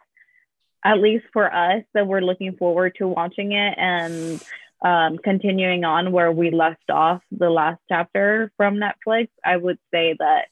[0.84, 4.44] at least for us, that we're looking forward to watching it and
[4.82, 10.16] um, continuing on where we left off the last chapter from Netflix, I would say
[10.20, 10.46] that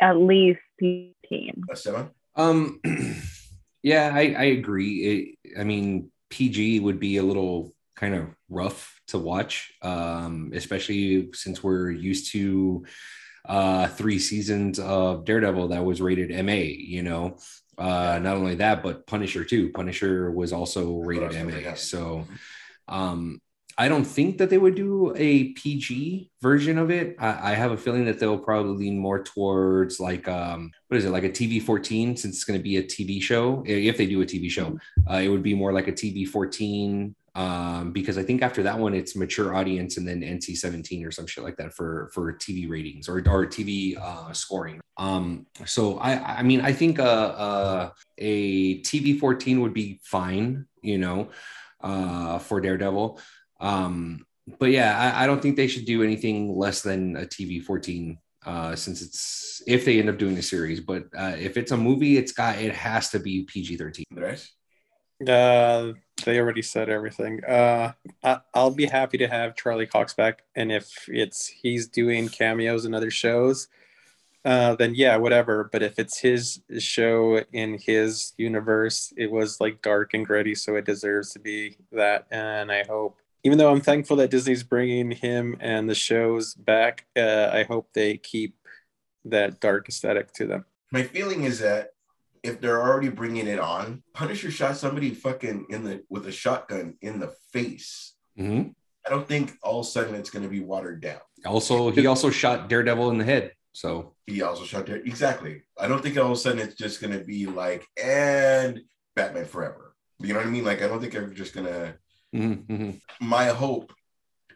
[0.00, 1.64] at least 15.
[1.70, 2.10] Esteban?
[2.36, 2.80] Um,
[3.82, 5.36] Yeah, I, I agree.
[5.44, 11.30] It, I mean, PG would be a little kind of rough to watch, um, especially
[11.34, 12.86] since we're used to
[13.44, 16.52] uh, three seasons of Daredevil that was rated MA.
[16.52, 17.38] You know,
[17.78, 19.70] uh, not only that, but Punisher too.
[19.70, 21.74] Punisher was also rated MA.
[21.74, 22.26] So,
[22.88, 23.40] um,
[23.78, 27.16] I don't think that they would do a PG version of it.
[27.18, 31.06] I, I, have a feeling that they'll probably lean more towards like um, what is
[31.06, 33.64] it, like a TV 14, since it's going to be a TV show.
[33.66, 34.78] If they do a TV show,
[35.10, 38.78] uh, it would be more like a TV 14 um, because I think after that
[38.78, 42.32] one it's mature audience and then NC 17 or some shit like that for for
[42.32, 44.80] TV ratings or or TV uh, scoring.
[44.98, 50.66] Um, so I I mean I think uh, uh, a TV 14 would be fine,
[50.82, 51.30] you know,
[51.80, 53.18] uh, for Daredevil.
[53.60, 54.26] Um,
[54.58, 58.18] but yeah, I, I don't think they should do anything less than a TV 14
[58.44, 60.80] uh, since it's if they end up doing a series.
[60.80, 64.04] But uh, if it's a movie, it's got it has to be PG 13.
[64.14, 64.46] Right.
[65.26, 65.92] Uh,
[66.24, 67.44] they already said everything.
[67.44, 72.28] Uh, I, will be happy to have Charlie Cox back, and if it's he's doing
[72.28, 73.68] cameos in other shows,
[74.44, 75.68] uh, then yeah, whatever.
[75.70, 80.76] But if it's his show in his universe, it was like dark and gritty, so
[80.76, 82.26] it deserves to be that.
[82.30, 87.06] And I hope, even though I'm thankful that Disney's bringing him and the shows back,
[87.16, 88.56] uh, I hope they keep
[89.24, 90.64] that dark aesthetic to them.
[90.90, 91.91] My feeling is that
[92.42, 96.96] if they're already bringing it on, Punisher shot somebody fucking in the with a shotgun
[97.00, 98.14] in the face.
[98.38, 98.70] Mm-hmm.
[99.06, 101.20] I don't think all of a sudden it's going to be watered down.
[101.44, 103.52] Also, he also shot Daredevil in the head.
[103.72, 104.96] So he also shot Dare.
[104.96, 105.62] Exactly.
[105.78, 108.80] I don't think all of a sudden it's just going to be like and
[109.16, 109.94] Batman Forever.
[110.20, 110.64] You know what I mean?
[110.64, 111.94] Like I don't think they're just going to.
[112.34, 113.26] Mm-hmm, mm-hmm.
[113.26, 113.92] My hope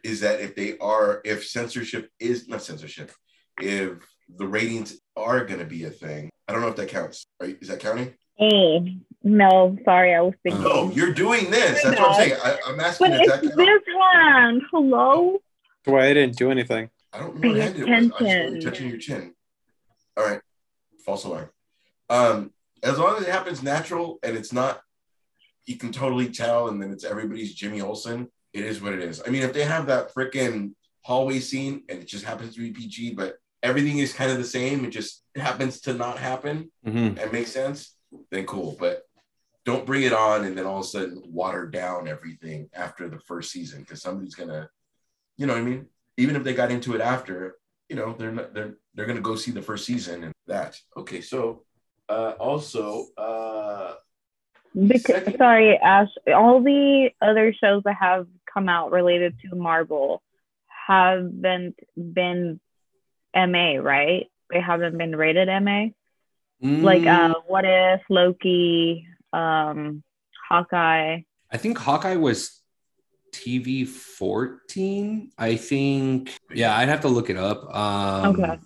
[0.03, 3.11] is that if they are, if censorship is not censorship,
[3.59, 7.27] if the ratings are going to be a thing, I don't know if that counts.
[7.41, 7.57] Right?
[7.61, 8.13] Is that counting?
[8.37, 10.63] Hey, no, sorry, I was thinking.
[10.63, 11.83] No, you're doing this.
[11.83, 12.39] That's what I'm saying.
[12.43, 13.09] I, am asking.
[13.09, 13.81] But it's this
[14.13, 14.61] hand.
[14.71, 15.39] Hello.
[15.85, 16.89] Why I didn't do anything.
[17.13, 18.21] I don't know what hand it was.
[18.21, 19.33] I just touching your chin.
[20.15, 20.41] All right.
[21.05, 21.49] False alarm.
[22.09, 22.51] Um,
[22.83, 24.81] as long as it happens natural and it's not,
[25.65, 28.29] you can totally tell, and then it's everybody's Jimmy Olsen.
[28.53, 29.21] It is what it is.
[29.25, 32.71] I mean, if they have that freaking hallway scene and it just happens to be
[32.71, 34.85] PG, but everything is kind of the same.
[34.85, 37.17] It just happens to not happen mm-hmm.
[37.19, 37.95] and make sense.
[38.31, 39.03] Then cool, but
[39.65, 43.19] don't bring it on and then all of a sudden water down everything after the
[43.19, 44.69] first season because somebody's gonna,
[45.35, 45.87] you know what I mean.
[46.15, 47.57] Even if they got into it after,
[47.89, 50.79] you know, they're not, they're they're gonna go see the first season and that.
[50.95, 51.63] Okay, so
[52.09, 53.07] uh, also.
[53.17, 53.95] Uh,
[54.73, 56.09] because, second- sorry, Ash.
[56.33, 60.21] All the other shows that have come out related to Marvel
[60.67, 62.59] haven't been
[63.37, 64.27] MA, right?
[64.49, 65.89] They haven't been rated MA.
[66.63, 66.81] Mm.
[66.81, 70.03] Like uh what if Loki, um
[70.49, 71.21] Hawkeye.
[71.51, 72.61] I think Hawkeye was
[73.33, 75.31] TV 14.
[75.37, 77.63] I think yeah, I'd have to look it up.
[77.75, 78.59] Um okay.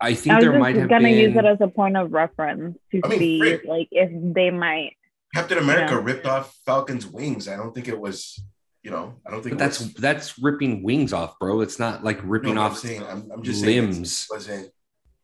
[0.00, 3.00] I think I there might have gonna use it as a point of reference to
[3.04, 3.64] I mean, see frick.
[3.64, 4.96] like if they might
[5.34, 6.04] Captain America you know.
[6.04, 7.48] ripped off Falcon's wings.
[7.48, 8.38] I don't think it was
[8.82, 11.60] you know, I don't think that's was, that's ripping wings off, bro.
[11.60, 12.72] It's not like ripping no, off.
[12.72, 14.26] I'm saying, I'm, I'm just limbs.
[14.30, 14.70] Wasn't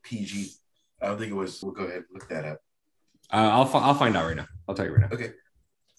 [0.04, 0.52] PG.
[1.02, 1.62] I don't think it was.
[1.62, 2.58] We'll go ahead and look that up.
[3.32, 4.46] Uh, I'll I'll find out right now.
[4.68, 5.16] I'll tell you right now.
[5.16, 5.32] Okay.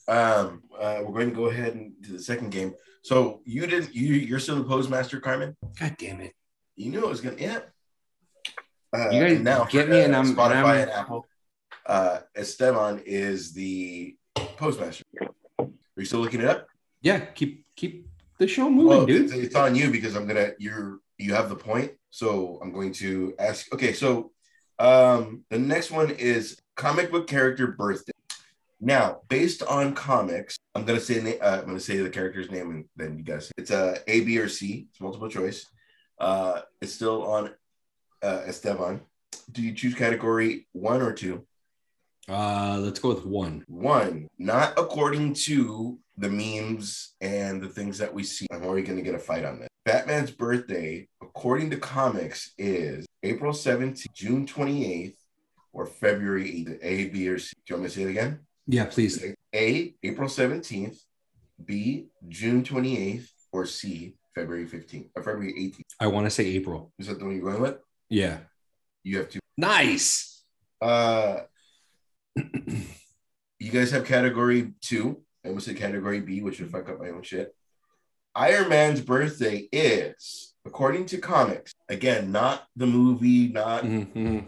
[0.08, 2.74] Um, uh, we're going to go ahead and do the second game.
[3.04, 5.56] So you did you you're still the postmaster, Carmen?
[5.80, 6.34] God damn it!
[6.76, 7.60] You knew it was gonna yeah.
[8.92, 11.28] Uh, you guys now get me, and I'm Spotify and, I'm, and Apple.
[11.86, 14.16] Uh, Esteban is the
[14.58, 15.04] postmaster.
[15.60, 15.68] Are
[15.98, 16.68] you still looking it up?
[17.02, 18.08] Yeah, keep keep
[18.38, 19.32] the show moving, well, dude.
[19.34, 21.92] It's on you because I'm gonna you're you have the point.
[22.10, 23.72] So I'm going to ask.
[23.74, 24.32] Okay, so
[24.80, 28.14] um, the next one is comic book character birthday.
[28.82, 32.86] Now, based on comics, I'm gonna say uh, I'm gonna say the character's name and
[32.96, 33.52] then you guys.
[33.58, 34.88] It's a uh, A, B, or C.
[34.90, 35.66] It's multiple choice.
[36.18, 37.52] Uh, it's still on
[38.24, 39.02] uh, Esteban.
[39.52, 41.46] Do you choose category one or two?
[42.30, 43.66] Uh, let's go with one.
[43.68, 48.46] One, not according to the memes and the things that we see.
[48.52, 49.70] I'm already going to get a fight on this.
[49.86, 55.16] Batman's birthday, according to comics, is April 17th, June 28th,
[55.72, 56.80] or February 8th.
[56.82, 57.54] A, B, or C.
[57.66, 58.40] Do you want me to say it again?
[58.68, 59.24] Yeah, please.
[59.56, 60.98] A, April 17th,
[61.66, 65.86] B, June 28th, or C, February 15th or February 18th.
[66.00, 66.92] I want to say April.
[67.00, 67.78] Is that the one you're going with?
[68.10, 68.40] Yeah.
[69.04, 69.40] You have to.
[69.58, 70.44] Nice.
[70.82, 71.42] Uh,
[72.36, 75.22] you guys have category two.
[75.44, 77.56] I almost said category B, which would fuck up my own shit.
[78.36, 84.40] Iron Man's birthday is, according to comics, again, not the movie, not mm-hmm.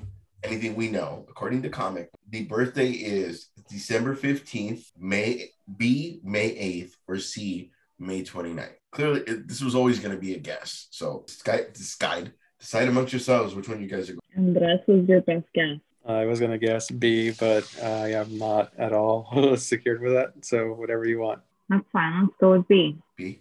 [0.43, 6.93] anything we know, according to comic, the birthday is December 15th, May B, May 8th,
[7.07, 8.75] or C, May 29th.
[8.91, 10.87] Clearly, it, this was always going to be a guess.
[10.91, 14.47] So, sky, decide, decide amongst yourselves which one you guys are going.
[14.47, 15.79] Andres was your best guess.
[16.05, 20.33] I was gonna guess B, but uh, yeah, I'm not at all secured with that.
[20.43, 21.41] So whatever you want.
[21.69, 22.23] That's fine.
[22.23, 22.97] Let's go with B.
[23.15, 23.39] B.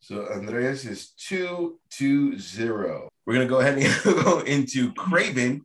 [0.00, 3.08] So Andreas is two two zero.
[3.26, 5.62] We're gonna go ahead and go into Kraven.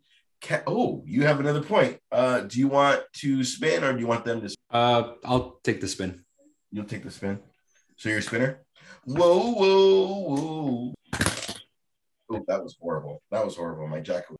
[0.67, 1.97] Oh, you have another point.
[2.11, 4.55] Uh, do you want to spin or do you want them to?
[4.69, 6.23] Uh, I'll take the spin.
[6.71, 7.39] You'll take the spin.
[7.97, 8.61] So you're a spinner.
[9.05, 10.93] Whoa, whoa, whoa.
[12.29, 13.21] Oh, that was horrible.
[13.31, 13.87] That was horrible.
[13.87, 14.37] My jacket.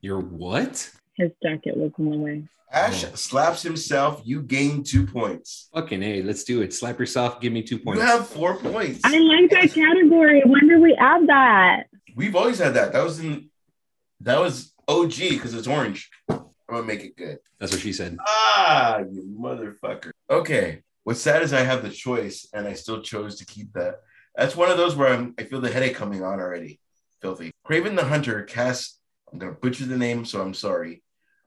[0.00, 0.90] You're what?
[1.16, 2.48] His jacket was in the way.
[2.72, 3.14] Ash Oh.
[3.14, 4.22] slaps himself.
[4.24, 5.68] You gain two points.
[5.72, 6.74] Fucking a, let's do it.
[6.74, 7.40] Slap yourself.
[7.40, 8.00] Give me two points.
[8.00, 9.00] You have four points.
[9.04, 10.42] I like that category.
[10.44, 11.84] When did we add that?
[12.14, 12.92] We've always had that.
[12.92, 13.50] That was in.
[14.20, 16.10] That was OG because it's orange.
[16.28, 17.38] I'm gonna make it good.
[17.60, 18.16] That's what she said.
[18.26, 20.10] Ah, you motherfucker.
[20.28, 20.82] Okay.
[21.04, 24.00] What's sad is I have the choice and I still chose to keep that.
[24.34, 26.80] That's one of those where I'm I feel the headache coming on already.
[27.22, 27.52] Filthy.
[27.66, 28.98] Kraven the Hunter casts,
[29.36, 31.02] I'm gonna butcher the name, so I'm sorry.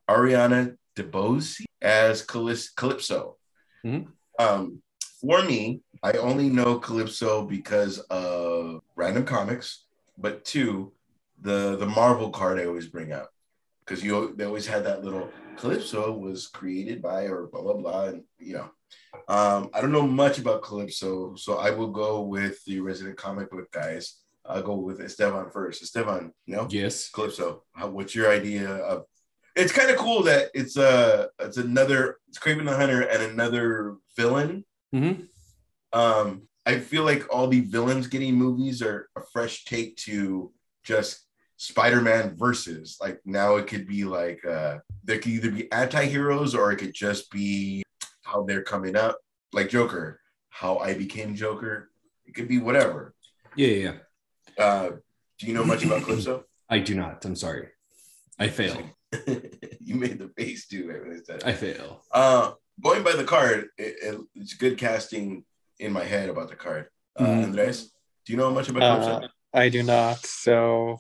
[0.08, 2.70] Ariana DeBose as Calypso.
[2.76, 3.38] Calypso.
[3.84, 4.12] Mhm.
[4.38, 4.84] Um,
[5.20, 9.88] for me, I only know Calypso because of random comics,
[10.20, 10.94] but two,
[11.42, 13.32] the the Marvel card I always bring up
[13.80, 18.04] because you they always had that little Calypso was created by or blah blah blah,
[18.10, 18.70] and you know,
[19.28, 23.50] um, I don't know much about Calypso, so I will go with the resident comic
[23.50, 24.19] book guys.
[24.50, 25.84] I'll go with Esteban first.
[25.84, 27.10] Esteban, you know, Yes.
[27.10, 27.64] Calypso.
[27.74, 29.06] How, what's your idea of?
[29.56, 33.98] It's kind of cool that it's a it's another it's Kraven the Hunter and another
[34.18, 34.66] villain.
[34.94, 35.24] Mm-hmm.
[35.92, 40.52] Um, I feel like all the villains getting movies are a fresh take to
[40.84, 41.26] just
[41.58, 42.98] Spider-Man versus.
[43.02, 46.94] Like now it could be like uh there could either be anti-heroes or it could
[46.94, 47.84] just be
[48.24, 49.18] how they're coming up,
[49.52, 51.90] like Joker, how I became Joker.
[52.26, 53.14] It could be whatever.
[53.56, 53.98] Yeah, yeah, yeah.
[54.60, 54.90] Uh
[55.40, 56.44] do you know much about Calypso?
[56.70, 57.24] I do not.
[57.26, 57.70] I'm sorry.
[58.38, 58.78] I fail.
[59.80, 61.46] you made the face too when I said it.
[61.46, 62.04] I fail.
[62.12, 62.52] Uh,
[62.84, 65.46] going by the card, it, it- it's good casting
[65.80, 66.88] in my head about the card.
[67.18, 67.44] Uh, Mhm.
[67.46, 67.92] Andres,
[68.26, 69.30] do you know much about Uh, Calypso?
[69.54, 70.18] I do not.
[70.26, 71.00] So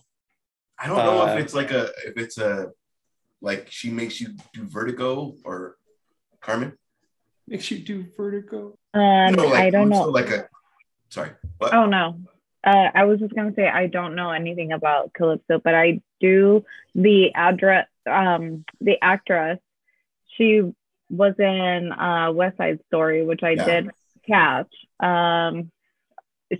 [0.79, 2.71] I don't know uh, if it's like a if it's a
[3.41, 5.75] like she makes you do vertigo or
[6.41, 6.71] Carmen.
[7.47, 8.77] Makes you do vertigo.
[8.93, 10.05] Um, No, like I don't know.
[10.09, 10.47] Like a
[11.09, 11.73] sorry, what?
[11.73, 12.19] Oh no.
[12.63, 16.65] Uh, I was just gonna say I don't know anything about Calypso, but I do
[16.95, 19.59] the address um the actress.
[20.37, 20.61] She
[21.09, 23.65] was in uh West Side Story, which I Yeah.
[23.65, 23.89] did
[24.27, 24.73] catch.
[24.99, 25.71] Um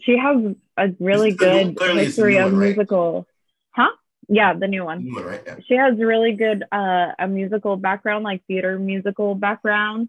[0.04, 2.68] she has a really new- good clearly history of one, right?
[2.68, 3.28] musical
[3.72, 3.90] huh?
[4.28, 5.42] Yeah, the new one New one, right?
[5.46, 5.56] Yeah.
[5.68, 10.08] she has really good uh a musical background like theater musical background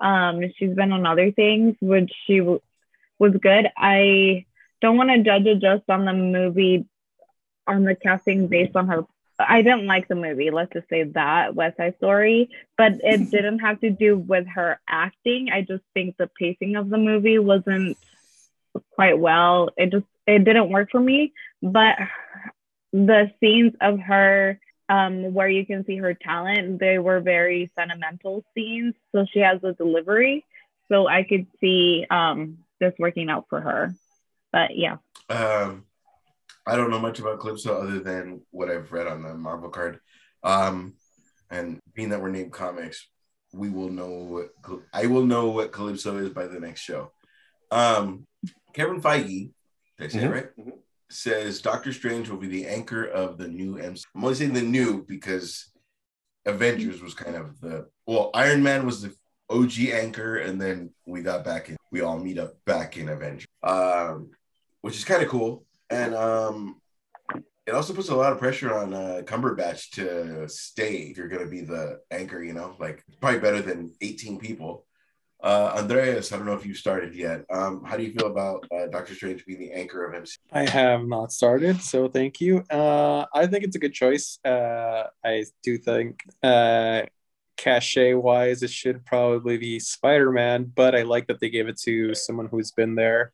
[0.00, 2.60] um she's been on other things which she w-
[3.18, 4.44] was good i
[4.82, 6.84] don't want to judge it just on the movie
[7.66, 9.04] on the casting based on her
[9.38, 13.60] i didn't like the movie let's just say that west side story but it didn't
[13.60, 17.96] have to do with her acting i just think the pacing of the movie wasn't
[18.94, 21.96] quite well it just it didn't work for me but
[22.92, 28.44] the scenes of her um, where you can see her talent, they were very sentimental
[28.54, 28.94] scenes.
[29.12, 30.44] So she has a delivery.
[30.90, 33.94] So I could see um, this working out for her.
[34.52, 34.96] But yeah,
[35.28, 35.86] Um,
[36.66, 39.98] I don't know much about Calypso other than what I've read on the Marvel card.
[40.44, 40.94] Um,
[41.50, 43.08] and being that we're named comics,
[43.52, 47.12] we will know what Cal- I will know what Calypso is by the next show.
[47.70, 48.26] Um,
[48.74, 49.52] Kevin Feige,
[49.98, 50.32] did I say it Mhm.
[50.32, 50.74] right?
[51.10, 54.04] Says Doctor Strange will be the anchor of the new MC.
[54.14, 55.70] I'm only saying the new because
[56.46, 59.14] Avengers was kind of the well, Iron Man was the
[59.50, 61.76] OG anchor, and then we got back in.
[61.90, 63.46] We all meet up back in Avengers.
[63.62, 64.30] Um,
[64.82, 65.64] which is kind of cool.
[65.90, 66.80] And um,
[67.66, 71.44] it also puts a lot of pressure on uh, Cumberbatch to stay if you're going
[71.44, 74.86] to be the anchor, you know, like it's probably better than 18 people.
[75.42, 77.44] Uh, Andreas, I don't know if you started yet.
[77.50, 80.38] Um, how do you feel about uh, Doctor Strange being the anchor of MC?
[80.52, 82.58] I have not started, so thank you.
[82.70, 84.38] Uh, I think it's a good choice.
[84.44, 87.02] Uh, I do think uh,
[87.56, 91.78] cachet wise, it should probably be Spider Man, but I like that they gave it
[91.82, 93.32] to someone who's been there.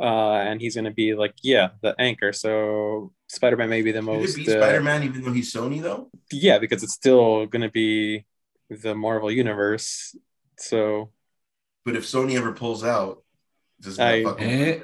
[0.00, 2.32] Uh, and he's going to be like, yeah, the anchor.
[2.32, 4.36] So Spider Man may be the Could most.
[4.36, 6.10] be uh, Spider Man even though he's Sony, though?
[6.32, 8.24] yeah, because it's still going to be
[8.70, 10.16] the Marvel Universe.
[10.58, 11.10] So
[11.84, 13.22] But if Sony ever pulls out,
[13.80, 14.80] does I- fuck with Eh.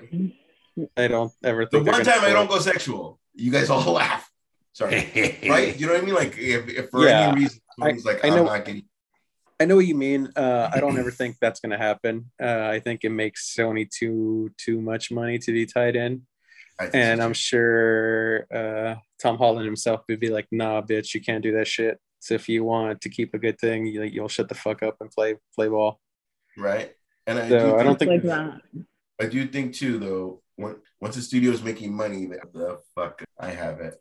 [0.96, 4.30] I don't ever think they're one time I don't go sexual, you guys all laugh.
[4.72, 5.10] Sorry,
[5.48, 5.78] right?
[5.78, 6.14] You know what I mean?
[6.14, 8.84] Like if, if for Yeah, any reason I- like I I'm know- not getting
[9.60, 10.30] I know what you mean.
[10.34, 12.30] Uh, I don't ever think that's going to happen.
[12.42, 16.22] Uh, I think it makes Sony too too much money to be tied in,
[16.94, 21.42] and so I'm sure uh, Tom Holland himself would be like, "Nah, bitch, you can't
[21.42, 24.48] do that shit." So if you want to keep a good thing, you, you'll shut
[24.48, 26.00] the fuck up and play play ball.
[26.56, 26.92] right.
[27.26, 28.60] And I, So, do I don't think- like that.
[29.20, 33.22] I do think too, though, when, once the studio is making money, the, the fuck,
[33.38, 33.94] I have it.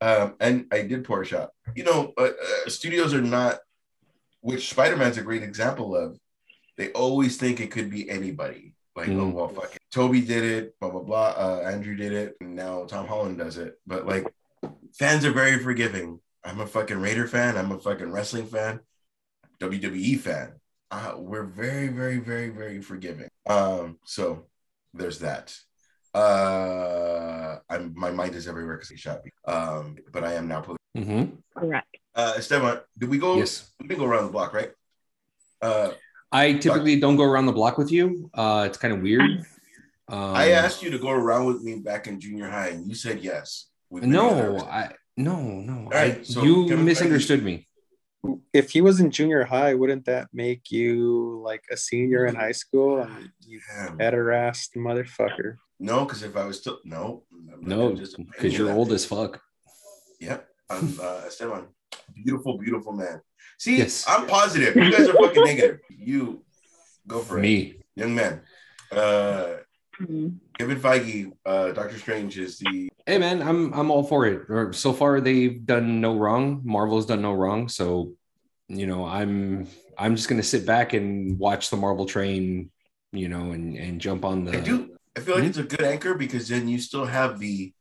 [0.00, 1.50] Um, and I did pour a shot.
[1.76, 2.30] You know, uh,
[2.66, 3.60] uh, studios are not,
[4.40, 6.18] which Spider Man's a great example of.
[6.76, 8.74] They always think it could be anybody.
[8.94, 9.32] Like, oh Mm.
[9.32, 9.78] well, fuck it.
[9.90, 11.34] Tobey did it, blah blah blah.
[11.36, 13.78] Uh, Andrew did it, and now Tom Holland does it.
[13.86, 14.26] But like,
[14.98, 16.20] fans are very forgiving.
[16.44, 17.56] I'm a fucking Raider fan.
[17.56, 18.80] I'm a fucking wrestling fan,
[19.60, 20.54] WWE fan.
[20.90, 23.28] Uh, we're very, very, very, very forgiving.
[23.48, 24.46] Um, so
[24.94, 25.54] there's that.
[26.14, 29.30] Uh, I'm my mind is everywhere because he shot me.
[29.46, 30.60] Um, but I am now.
[30.62, 31.38] Poli- Mhm.
[31.56, 31.97] Correct.
[32.18, 33.36] Uh, Esteban, did we go?
[33.36, 33.70] Yes.
[33.80, 34.72] we didn't go around the block, right?
[35.62, 35.92] Uh,
[36.32, 38.28] I typically don't go around the block with you.
[38.34, 39.22] Uh, it's kind of weird.
[40.10, 42.94] Um, I asked you to go around with me back in junior high, and you
[42.94, 43.66] said yes.
[43.90, 44.58] No.
[44.58, 45.88] I no no.
[45.90, 47.66] right, I, so you Kevin Feige- misunderstood me.
[48.52, 52.52] If he was in junior high, wouldn't that make you like a senior in high
[52.52, 53.00] school?
[53.02, 53.98] And you Damn.
[53.98, 55.56] pederast motherfucker.
[55.78, 59.40] No, because if I was still no, I'm No, because you're old as fuck.
[60.20, 61.68] Yep, I'm uh, Esteban.
[62.24, 63.20] Beautiful, beautiful man.
[63.58, 64.04] See, Yes.
[64.08, 64.74] I'm positive.
[64.76, 65.80] You guys are fucking negative.
[65.88, 66.42] You
[67.06, 67.80] go for it, Me.
[67.96, 68.40] young man.
[68.92, 69.56] Uh,
[70.00, 70.36] Mhm.
[70.56, 74.48] Kevin Feige, uh, Doctor Strange is the Hey man, I'm I'm all for it.
[74.48, 76.60] Or so far they've done no wrong.
[76.64, 77.68] Marvel's done no wrong.
[77.68, 78.12] So,
[78.68, 79.66] you know, I'm
[79.98, 82.70] I'm just gonna sit back and watch the Marvel train,
[83.12, 84.94] you know, and and jump on the I do.
[85.16, 85.48] I feel like Mhm.
[85.48, 87.72] it's a good anchor because then you still have the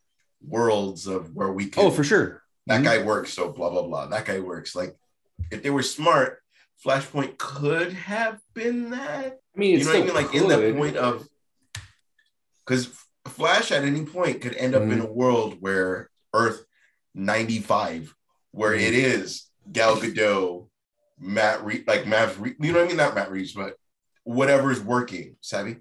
[0.41, 1.85] worlds of where we can.
[1.85, 2.41] Oh, for sure.
[2.67, 2.83] That Mhm.
[2.83, 4.05] guy works, so blah blah blah.
[4.07, 4.75] That guy works.
[4.75, 4.95] Like
[5.51, 6.41] if they were smart,
[6.85, 9.39] Flashpoint could have been that.
[9.55, 10.09] I mean, You it's know what I mean?
[10.09, 11.27] still Like in the point of
[12.65, 12.87] because
[13.27, 15.13] Flash at any point could end up in a Mm-hmm.
[15.13, 16.65] world where Earth
[17.13, 18.13] 95,
[18.51, 18.85] where Mm-hmm.
[18.87, 20.69] it is Gal Gadot,
[21.19, 22.97] Matt Reeves, like Matt Reeves, you know what I mean?
[22.97, 23.75] Not Matt Reeves, but
[24.23, 25.35] whatever's working.
[25.41, 25.77] Savvy?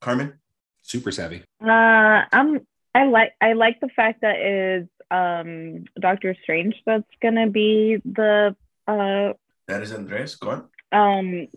[0.00, 0.34] Carmen?
[0.82, 1.44] super savvy.
[1.62, 2.66] Uh, I'm.
[2.94, 3.32] I like.
[3.40, 8.54] I like the fact that it's um Doctor Strange that's gonna be the
[8.86, 9.32] uh
[9.68, 10.34] That is Andres.
[10.36, 10.68] Go on.
[10.92, 11.48] um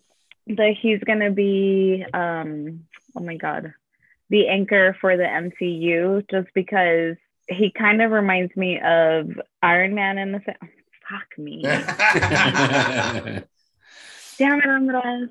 [0.47, 2.85] that he's gonna be um
[3.15, 3.73] oh my god
[4.29, 7.15] the anchor for the MCU just because
[7.47, 9.29] he kind of reminds me of
[9.61, 10.55] Iron Man in the se-
[11.09, 11.61] fuck me
[14.37, 15.29] damn it Andres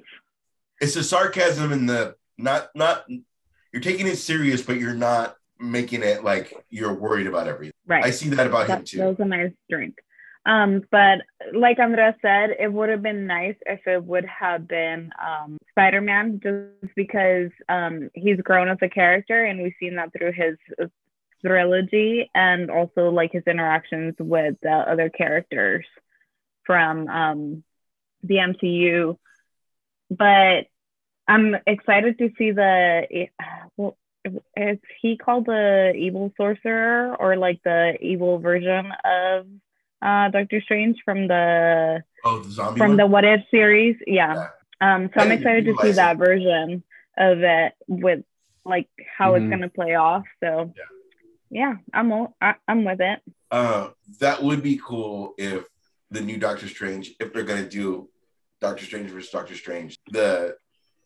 [0.81, 3.05] it's the sarcasm in the not not
[3.73, 7.73] you're taking it serious, but you're not making it like you're worried about everything.
[7.87, 8.99] right I see that about him too.
[8.99, 9.95] that was a nice drink
[10.45, 11.21] um but
[11.55, 16.41] like Andres said it would have been nice if it would have been um Spider-Man
[16.43, 20.87] just because um he's grown as a character and we've seen that through his uh,
[21.45, 25.87] trilogy and also like his interactions with the other characters
[26.65, 27.65] from um
[28.25, 29.17] the MCU
[30.11, 30.67] but
[31.29, 33.29] I'm excited to see the
[33.77, 33.97] well
[34.57, 39.47] is he called the evil sorcerer or like the evil version of
[40.01, 42.97] uh Doctor Strange from the oh, the zombie from one?
[42.97, 43.97] the What If series?
[44.07, 44.49] Yeah.
[44.81, 46.83] Um so I I'm excited to see realize that version
[47.19, 48.25] of it with
[48.65, 49.43] like how Mhm.
[49.43, 50.25] it's gonna play off.
[50.43, 50.85] So Yeah.
[51.51, 53.21] yeah, I'm o- I, I'm with it.
[53.51, 55.67] uh, that would be cool if
[56.11, 58.09] the new Doctor Strange, if they're gonna do
[58.61, 60.57] Doctor Strange versus Doctor Strange, the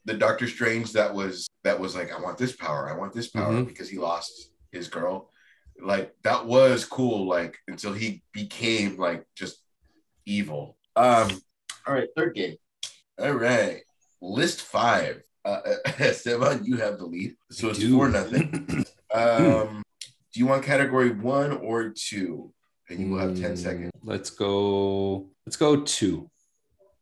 [0.04, 3.28] the Doctor Strange that was that was like, I want this power, I want this
[3.28, 3.66] power Mhm.
[3.66, 5.30] because he lost his girl.
[5.80, 9.56] Like that was cool, like until he became like just
[10.24, 10.78] evil.
[10.94, 11.28] Um,
[11.86, 12.56] all right, third game.
[13.18, 13.82] All right,
[14.20, 15.22] list five.
[15.44, 15.60] Uh,
[15.98, 18.84] Esteban, you have the lead, so it's four nothing.
[19.14, 19.82] Um,
[20.32, 22.52] do you want category one or two?
[22.90, 23.92] And you will have 10 Mm, seconds.
[24.02, 25.30] Let's go.
[25.46, 26.28] Let's go two.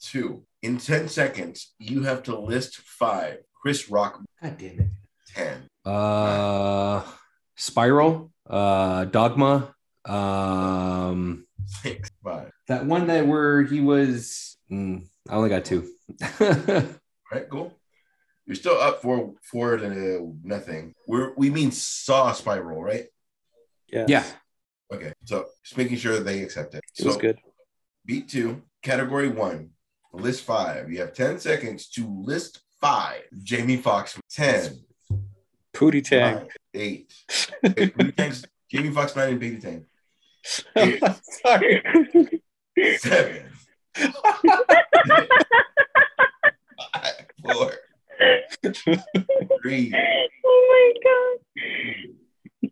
[0.00, 0.44] Two.
[0.62, 3.38] In 10 seconds, you have to list five.
[3.60, 4.90] Chris Rock, God damn it.
[5.34, 5.90] 10.
[5.90, 7.02] Uh,
[7.56, 8.30] Spiral.
[8.46, 9.74] Uh, Dogma.
[10.04, 12.10] Um, Six.
[12.22, 12.50] Five.
[12.68, 14.58] that one that where he was.
[14.70, 15.88] mm, I only got two.
[16.40, 16.84] All
[17.32, 17.74] right, cool.
[18.44, 20.92] You're still up for four to nothing.
[21.08, 23.06] We're we mean saw spiral, right?
[23.88, 24.10] Yes.
[24.10, 24.24] yeah.
[24.92, 25.14] Okay.
[25.24, 26.82] So just making sure that they accept it.
[26.98, 27.38] It was so good.
[28.04, 29.70] beat two, category one,
[30.12, 30.92] list five.
[30.92, 33.22] You have 10 seconds to list five.
[33.42, 34.78] Jamie Foxx, 10.
[35.72, 36.34] Pootie Tang.
[36.34, 37.14] Nine, eight.
[37.62, 39.86] Wait, Pootie Tang's- Jamie Foxx nine and Baby Tang.
[41.42, 41.82] Sorry.
[42.98, 43.42] Seven.
[46.92, 47.72] Five, four.
[49.62, 49.92] Three.
[50.46, 52.70] Oh my god.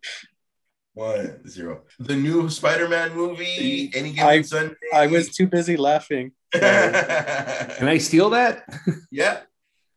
[0.93, 1.83] one, zero.
[1.99, 4.75] The new Spider-Man movie, any given I- Sunday.
[4.93, 6.33] I was too busy laughing.
[6.53, 8.65] Can I steal that?
[9.11, 9.41] yeah.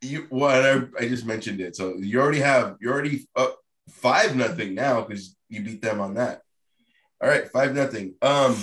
[0.06, 1.76] You well, I, I just mentioned it.
[1.76, 3.58] So you already have you're already up
[3.89, 6.41] five nothing now because you beat them on that.
[7.22, 8.16] All right, five nothing.
[8.22, 8.56] Um,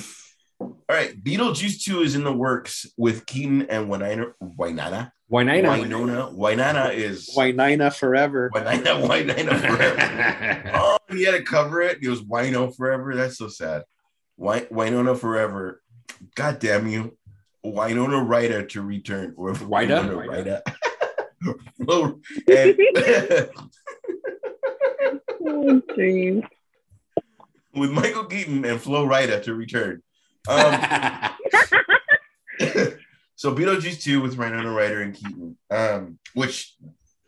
[0.61, 4.26] all right, Beetlejuice 2 is in the works with Keaton and Winona.
[4.40, 5.12] Winona.
[5.28, 5.45] Why?
[5.80, 6.30] Winona.
[6.30, 8.51] Winona is Winina forever.
[8.53, 9.07] Winona.
[9.07, 10.70] Winona forever.
[10.74, 11.99] oh, he had to cover it.
[12.03, 13.14] It was Wino forever.
[13.16, 13.84] That's so sad.
[14.38, 15.82] Wi- Winona forever.
[16.34, 17.16] God damn you.
[17.64, 19.34] Winona Ryder to return.
[19.36, 19.53] Or?
[19.55, 20.62] Winona Ryder.
[22.49, 22.78] And-
[27.74, 30.03] with Michael Keaton and Flo Rida to return.
[30.49, 30.72] Um,
[33.36, 36.74] so Beetlejuice 2 with Winona Ryder and Keaton, um, which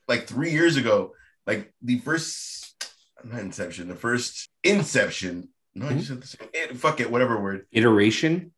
[0.09, 1.13] like three years ago,
[1.47, 2.75] like the first,
[3.25, 7.41] not Inception, the first Inception, no, I just said the same, it, fuck it, whatever
[7.41, 8.53] word, Iteration.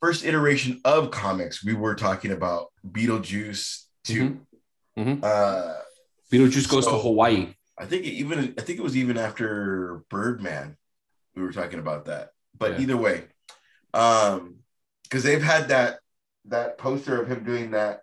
[0.00, 4.40] first iteration of comics, we were talking about Beetlejuice 2.
[4.96, 5.22] Mhm.
[5.22, 5.74] Uh,
[6.30, 7.54] Beetlejuice goes to Hawaii.
[7.78, 10.76] I think it even I think it was even after Birdman
[11.34, 12.30] we were talking about that.
[12.58, 12.80] But Yeah.
[12.80, 13.24] either way,
[13.94, 14.58] um,
[15.04, 16.00] because they've had that
[16.46, 18.02] that poster of him doing that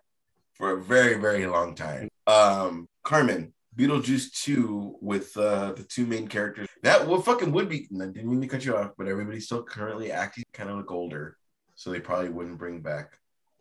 [0.54, 2.08] for a very very long time.
[2.26, 6.68] Um, Carmen, Beetlejuice two with uh, the two main characters.
[6.82, 7.88] That would fucking would be.
[7.94, 10.90] I didn't mean to cut you off, but everybody's still currently acting kind of look
[10.90, 11.36] older,
[11.74, 13.12] so they probably wouldn't bring back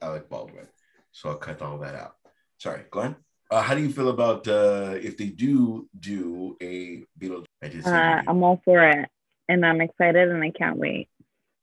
[0.01, 0.67] Alec Baldwin.
[1.11, 2.15] So I'll cut all that out.
[2.59, 3.15] Sorry, Glenn.
[3.49, 7.45] Uh, how do you feel about uh, if they do do a Beetlejuice?
[7.63, 9.09] I just uh, I'm all for it,
[9.47, 11.09] and I'm excited, and I can't wait.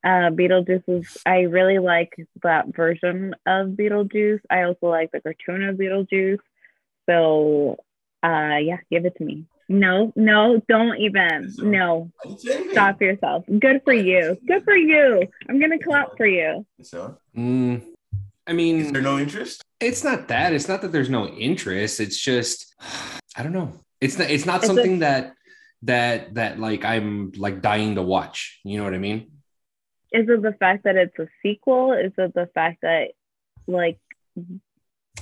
[0.03, 1.19] Uh, Beetlejuice is.
[1.25, 4.41] I really like that version of Beetlejuice.
[4.51, 6.39] I also like the cartoon of Beetlejuice.
[7.09, 7.77] So,
[8.25, 9.45] uh, yeah, give it to me.
[9.69, 11.53] No, no, don't even.
[11.53, 12.73] So- No, I didn't say anything.
[12.73, 13.45] stop yourself.
[13.47, 14.37] Good for you.
[14.47, 15.29] Good for you.
[15.49, 16.67] I'm gonna clap for you.
[16.83, 17.83] So, Mm,
[18.47, 19.63] I is mean, there no interest?
[19.81, 20.53] it's not that.
[20.53, 22.01] It's not that there's no interest.
[22.01, 22.75] It's just
[23.37, 23.73] I don't know.
[24.01, 24.31] It's not.
[24.31, 25.33] It's not It's a- something that
[25.83, 28.61] that that like I'm like dying to watch.
[28.65, 29.31] You know what I mean?
[30.13, 31.93] Is it the fact that it's a sequel?
[31.93, 33.09] Is it the fact that,
[33.67, 33.99] like,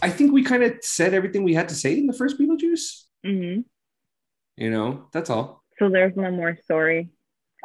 [0.02, 3.04] I think we kind of said everything we had to say in the first Beetlejuice.
[3.26, 3.64] mhm.
[4.56, 5.64] You know, that's all.
[5.78, 7.08] so there's no more story?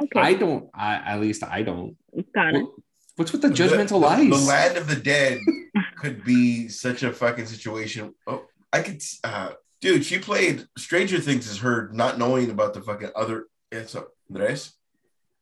[0.01, 0.69] Okay, I don't.
[0.73, 1.97] I at least I don't.
[2.33, 2.63] got it.
[2.63, 2.71] What-
[3.19, 4.29] What's with the judgmental the, lies?
[4.29, 5.39] The land of the dead
[5.97, 8.15] could be such a fucking situation.
[8.25, 9.49] Oh, I could, uh,
[9.81, 10.05] dude.
[10.05, 13.47] She played Stranger Things as her not knowing about the fucking other.
[13.73, 14.71] It's a Andres.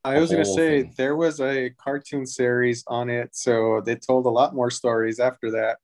[0.03, 0.93] I was gonna say thing.
[0.97, 5.51] there was a cartoon series on it, so they told a lot more stories after
[5.51, 5.77] that.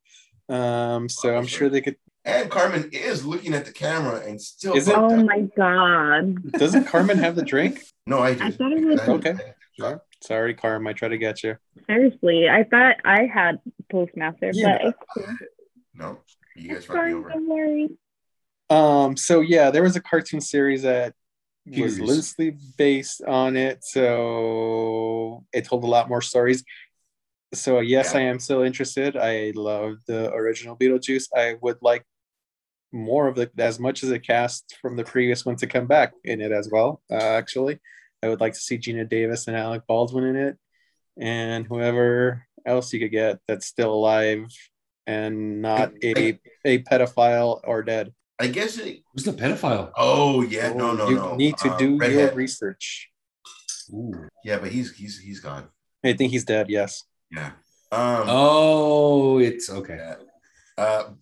[0.51, 1.97] Um, so I'm sure they could.
[2.25, 4.73] And Carmen is looking at the camera and still.
[4.73, 4.97] Is it?
[4.97, 6.53] Oh my god.
[6.53, 7.83] Doesn't Carmen have the drink?
[8.07, 8.41] No, I did.
[8.41, 9.27] I thought it was- I did.
[9.27, 9.53] Okay.
[9.79, 11.57] Sorry, sorry, Carm, I try to get you.
[11.87, 13.59] Seriously, I thought I had
[13.91, 14.91] Postmaster, Yeah.
[15.15, 15.25] but.
[15.95, 16.17] No,
[16.55, 17.29] you guys It's fucked me over.
[17.29, 17.89] don't worry.
[18.71, 21.13] Um, so yeah, there was a cartoon series that
[21.67, 26.63] was loosely based on it, so it told a lot more stories.
[27.53, 28.21] So yes, Yeah.
[28.21, 29.15] I am still interested.
[29.15, 31.27] I love the original Beetlejuice.
[31.35, 32.03] I would like
[32.91, 36.13] more of the as much as the cast from the previous one to come back
[36.23, 37.03] in it as well.
[37.11, 37.79] Uh, actually,
[38.23, 40.57] I would like to see Geena Davis and Alec Baldwin in it,
[41.19, 44.47] and whoever else you could get that's still alive
[45.05, 48.13] and not a a pedophile or dead.
[48.39, 49.03] I guess it.
[49.13, 49.91] Who's the pedophile?
[49.97, 51.35] Oh yeah, no, no, you no.
[51.35, 53.09] need to Um, do your research.
[53.91, 54.27] Ooh.
[54.45, 55.67] Yeah, but he's he's he's gone.
[56.03, 56.69] I think he's dead.
[56.69, 57.03] Yes.
[57.29, 57.51] Yeah.
[57.91, 58.25] Um.
[58.27, 59.99] Oh, it's okay.
[59.99, 60.15] Uh,
[60.77, 61.13] but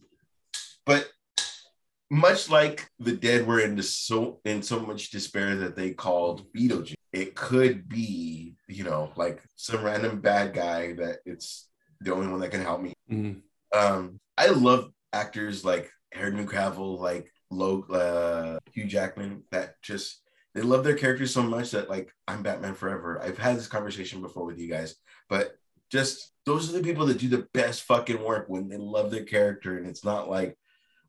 [2.12, 6.96] much like the dead were in so in so much despair that they called Beetlejuice,
[7.14, 11.70] it could be you know like some random bad guy that it's
[12.02, 12.94] the only one that can help me.
[13.10, 13.42] Mhm.
[13.74, 20.22] Um, I love actors like Henry Cavill, like Lo, uh, Hugh Jackman, that just
[20.54, 23.22] they love their characters so much that like I'm Batman forever.
[23.24, 24.96] I've had this conversation before with you guys,
[25.30, 25.56] but
[25.90, 29.24] just those are the people that do the best fucking work when they love their
[29.24, 30.58] character, and it's not like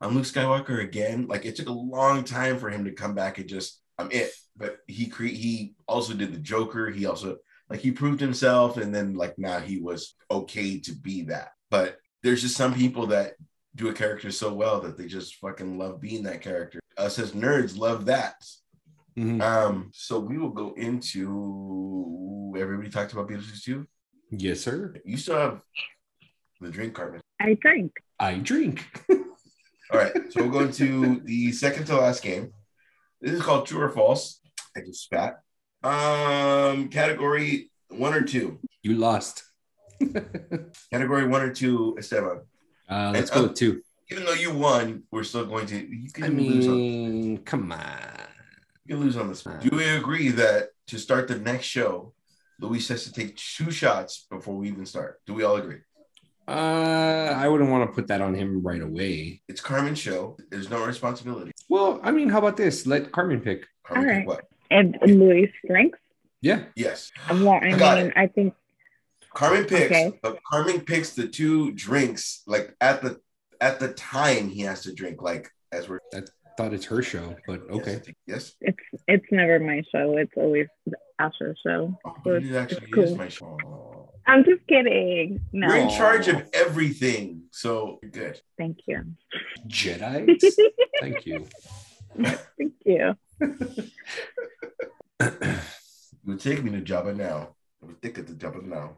[0.03, 1.29] I'm Luke Skywalker again.
[1.29, 4.33] Like it took a long time for him to come back and just I'm it.
[4.57, 6.91] But he cre- he also did the Joker.
[6.91, 7.37] He also
[7.71, 11.51] like he proved himself, and then like now he was okay to be that.
[11.71, 13.35] But there's just some people that
[13.77, 16.81] do a character so well that they just fucking love being that character.
[16.99, 18.35] Us as nerds love that.
[19.17, 19.41] Mhm.
[19.41, 23.87] Um, so we will go into everybody talked about Beetlejuice too.
[24.31, 24.95] Yes, sir.
[25.05, 25.61] You still have
[26.61, 27.21] the drink, Carmen.
[27.41, 27.93] I drink.
[28.19, 28.85] I drink.
[29.93, 32.53] All right, so we're going to the second to last game.
[33.21, 34.41] This is called True or False.
[34.75, 35.41] I just spat.
[35.83, 38.59] Um, category one or two.
[38.83, 39.45] You lost.
[40.91, 42.41] Category one or two, Esteban.
[42.89, 43.83] Uh, let's And, go uh, with two.
[44.11, 45.77] Even though you won, we're still going to.
[45.77, 46.67] You can I lose.
[46.67, 48.01] On, mean, come on.
[48.87, 49.43] you can lose on this.
[49.43, 52.15] Do we agree that to start the next show,
[52.61, 55.21] Luis has to take two shots before we even start?
[55.27, 55.81] Do we all agree?
[56.49, 59.43] Uh, I wouldn't want to put that on him right away.
[59.49, 60.37] It's Carmen's show.
[60.51, 61.53] There's no responsibility.
[61.69, 62.87] Well, I mean, how about this?
[62.87, 63.67] Let Carmen pick.
[63.85, 64.45] Carmen, All pick what?
[64.71, 65.99] And Louis drinks.
[66.41, 66.65] Yeah.
[66.75, 67.13] Yes.
[67.31, 68.13] Well, I Got mean, it.
[68.17, 68.55] I think
[69.35, 69.87] Carmen picks.
[69.87, 70.19] Okay.
[70.23, 73.21] But Carmen picks the two drinks like at the
[73.61, 75.23] at the time he has to drink.
[75.23, 76.01] Like as we're
[76.57, 78.01] Thought it's her show, but okay.
[78.27, 78.55] Yes.
[78.61, 78.75] yes.
[78.93, 80.17] it's it's never my show.
[80.19, 80.67] It's always
[81.19, 81.99] Asher's show.
[82.05, 83.05] Oh, So it it's, actually cool.
[83.05, 83.57] is my show.
[83.65, 84.11] Oh.
[84.27, 85.41] I'm just kidding.
[85.53, 88.41] No, You're in charge of everything, so good.
[88.59, 89.03] thank you.
[89.67, 90.41] Jedi.
[91.01, 91.47] Thank you.
[92.59, 93.17] Thank you.
[96.25, 97.55] You would take me to Jabba now.
[97.83, 98.97] I would think of the Jabba now.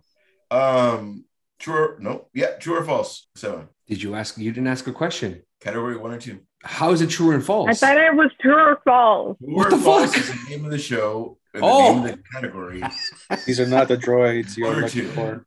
[0.50, 1.24] Um,
[1.58, 2.26] true or no?
[2.34, 3.28] Yeah, true or false?
[3.34, 3.68] Seven.
[3.88, 4.36] Did you ask?
[4.36, 5.42] You didn't ask a question.
[5.64, 6.40] Category one or two.
[6.62, 7.68] How is it true and false?
[7.70, 9.38] I thought it was true or false.
[9.38, 10.20] True What or the false fuck?
[10.20, 11.38] is the name of the show.
[11.54, 11.94] and The Oh.
[11.94, 12.82] name of the category.
[13.46, 15.46] These are not the droids you're looking for.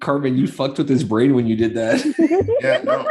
[0.00, 2.04] Carmen, you fucked with his brain when you did that.
[2.62, 3.08] Yeah, no.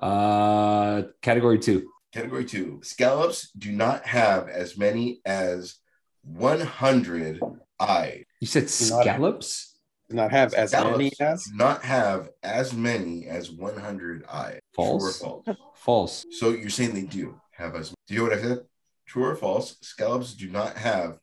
[0.00, 0.06] yeah.
[0.08, 1.88] Uh, category two.
[2.12, 2.80] Category two.
[2.82, 5.76] Scallops do not have as many as
[6.22, 7.40] 100
[7.80, 8.24] eyes.
[8.40, 8.70] You said Not-
[9.02, 9.73] scallops.
[10.10, 11.46] Do not have as many as.
[11.54, 14.60] not have as many as 100 eyes.
[14.74, 15.18] False.
[15.20, 15.58] True or false?
[15.74, 16.26] False.
[16.32, 18.58] So you're saying they do have as do you hear what I said?
[19.06, 19.76] True or false?
[19.80, 21.18] Scallops do not have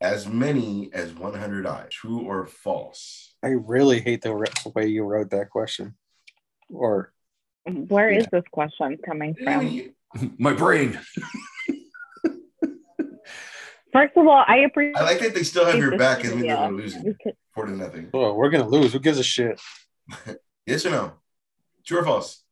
[0.00, 1.88] as many as 100 eyes.
[1.90, 3.34] True or false?
[3.42, 4.34] I really hate the
[4.74, 5.94] way you wrote that question.
[6.70, 7.12] Or
[7.64, 8.40] Where is Yeah.
[8.40, 10.34] this question coming from?
[10.38, 10.98] My brain.
[13.92, 14.96] First of all, I appreciate.
[14.96, 17.66] I like that they still have your back and then trivia they're losing because- four
[17.66, 18.10] to nothing.
[18.14, 18.92] oh, we're gonna lose.
[18.92, 19.60] Who gives a shit?
[20.66, 21.12] Yes or no?
[21.86, 22.42] True or false?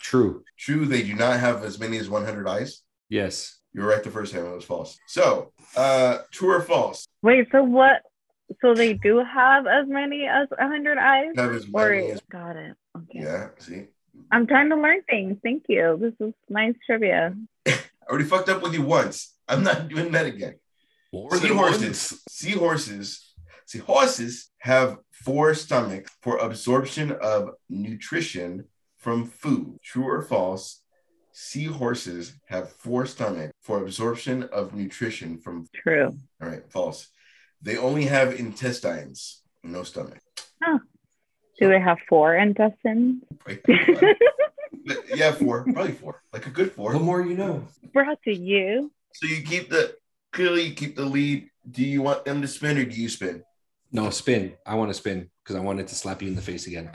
[0.00, 0.42] True.
[0.58, 2.80] True, they do not have as many as 100 eyes.
[3.10, 3.58] Yes.
[3.74, 4.46] You were right the first time.
[4.46, 4.98] It was false.
[5.06, 7.06] So, uh, true or false?
[7.20, 8.00] Wait, so what?
[8.62, 11.26] So they do have as many as 100 eyes?
[11.36, 12.74] Have as Or many as got it.
[12.96, 13.20] Okay.
[13.20, 13.48] yeah.
[13.58, 13.88] See,
[14.30, 15.36] I'm trying to learn things.
[15.42, 15.98] Thank you.
[16.00, 17.34] This is nice trivia.
[17.66, 17.76] I
[18.08, 19.34] already fucked up with you once.
[19.46, 20.54] I'm not doing that again.
[21.12, 22.22] More Seahorses.
[22.28, 23.32] Seahorses.
[23.66, 28.64] Seahorses have four stomachs for absorption of nutrition
[28.98, 29.78] from food.
[29.82, 30.82] True or false?
[31.32, 35.62] Seahorses have four stomachs for absorption of nutrition from.
[35.64, 35.70] food.
[35.82, 36.18] True.
[36.42, 37.08] All right, false.
[37.62, 40.20] They only have intestines, no stomach.
[40.64, 40.80] Oh.
[41.58, 43.22] Do they have four intestines?
[45.12, 46.92] Yeah, four, probably four, like a good four.
[46.92, 47.66] The more you know.
[47.92, 48.92] Brought to you.
[49.14, 49.96] So you keep the
[50.36, 51.48] clearly you keep the lead.
[51.68, 53.42] Do you want them to spin or do you spin?
[53.90, 54.52] No, spin.
[54.66, 56.90] I want to spin because I wanted to slap you in the face again.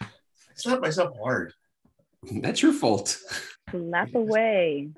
[0.00, 0.06] I
[0.54, 1.52] slapped myself hard.
[2.30, 3.16] That's your fault.
[3.70, 4.90] Slap away.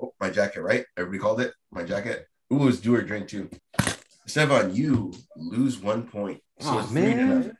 [0.00, 0.84] Oh, my jacket, right?
[0.96, 2.26] Everybody called it my jacket.
[2.52, 3.48] Ooh, it's do or drink too.
[4.26, 6.40] Stevan, you lose one point.
[6.60, 7.28] So Oh, it's three to man.
[7.38, 7.52] nothing.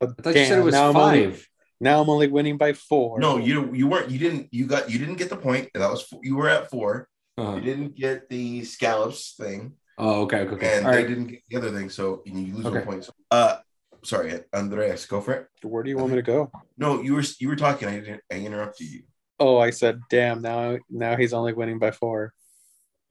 [0.00, 1.48] Oh, I thought you said it was now I'm only- five.
[1.80, 3.18] now I'm only winning by four.
[3.18, 4.10] No, you you weren't.
[4.10, 4.48] You didn't.
[4.52, 4.90] You got.
[4.90, 5.70] You didn't get the point.
[5.74, 6.06] That was.
[6.22, 7.08] You were at four.
[7.38, 7.54] Uh-huh.
[7.56, 10.76] You didn't get the scallops thing, Oh, okay, okay, okay.
[10.78, 11.08] and All they right.
[11.08, 11.88] didn't get the other thing.
[11.90, 12.76] So you lose Okay.
[12.78, 13.10] one point.
[13.30, 13.58] Uh,
[14.04, 15.46] sorry, Andreas, go for it.
[15.62, 16.50] Where do you want me to go?
[16.76, 17.88] No, you were you were talking.
[17.88, 18.22] I didn't.
[18.30, 19.02] I interrupted you.
[19.38, 20.40] Oh, I said, damn.
[20.42, 22.32] Now, now he's only winning by four.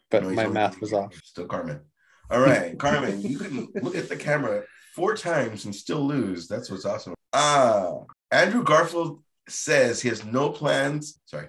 [0.10, 1.14] But No, my math was off.
[1.24, 1.82] Still Carmen.
[2.30, 4.64] All right, Carmen, you can look at the camera
[4.96, 6.48] four times and still lose.
[6.48, 7.14] That's what's awesome.
[7.34, 8.00] Ah,
[8.32, 11.20] Andrew Garfield says he has no plans.
[11.26, 11.48] Sorry.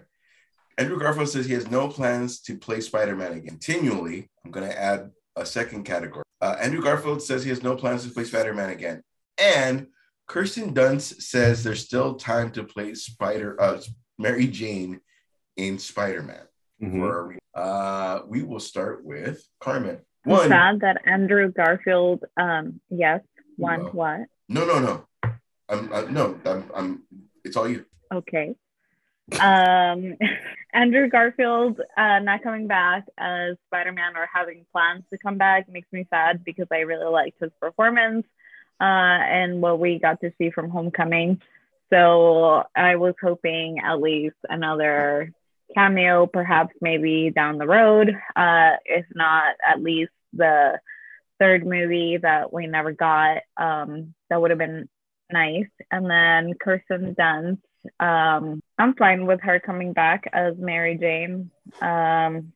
[0.78, 3.46] Andrew Garfield says he has no plans to play Spider-Man again.
[3.46, 6.24] Continually, I'm going to add a second category.
[6.40, 9.02] Uh, Andrew Garfield says he has no plans to play Spider-Man again.
[9.38, 9.86] And
[10.26, 13.80] Kirsten Dunst says there's still time to play Spider uh,
[14.18, 15.00] Mary Jane
[15.56, 16.46] in Spider-Man
[16.82, 16.98] Mhm.
[16.98, 19.98] for uh we will start with Carmen.
[20.26, 23.20] I'm sad that Andrew Garfield, um, yes,
[23.56, 23.90] one Wow.
[23.92, 24.20] what?
[24.48, 25.04] no no no.
[25.68, 27.02] I'm, i no I'm I'm
[27.44, 27.84] it's all you.
[28.12, 28.54] Okay.
[29.40, 30.16] Um,
[30.72, 35.68] Andrew Garfield uh, not coming back as Spider Man or having plans to come back
[35.68, 38.26] makes me sad because I really liked his performance
[38.80, 41.40] uh, and what we got to see from Homecoming.
[41.90, 45.30] So I was hoping at least another
[45.74, 48.16] cameo, perhaps maybe down the road.
[48.34, 50.80] Uh, if not, at least the
[51.38, 53.38] third movie that we never got.
[53.56, 54.88] Um, that would have been
[55.30, 55.68] nice.
[55.90, 57.58] And then Kirsten Dunst.
[57.98, 61.50] Um, I'm fine with her coming back as Mary Jane.
[61.80, 62.52] Um,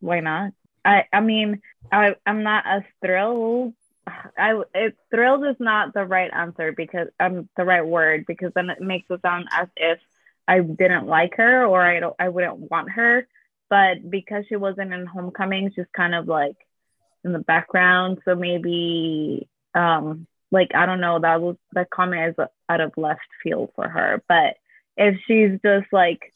[0.00, 0.52] why not?
[0.84, 3.74] I I mean I I'm not as thrilled.
[4.06, 8.68] I it thrilled is not the right answer because um the right word because then
[8.70, 9.98] it makes it sound as if
[10.48, 13.26] I didn't like her or I don't I wouldn't want her.
[13.70, 16.56] But because she wasn't in Homecoming, she's kind of like
[17.24, 18.18] in the background.
[18.24, 23.20] So maybe um like I don't know that was that comment is out of left
[23.42, 24.22] field for her.
[24.28, 24.56] But
[24.96, 26.32] if she's just like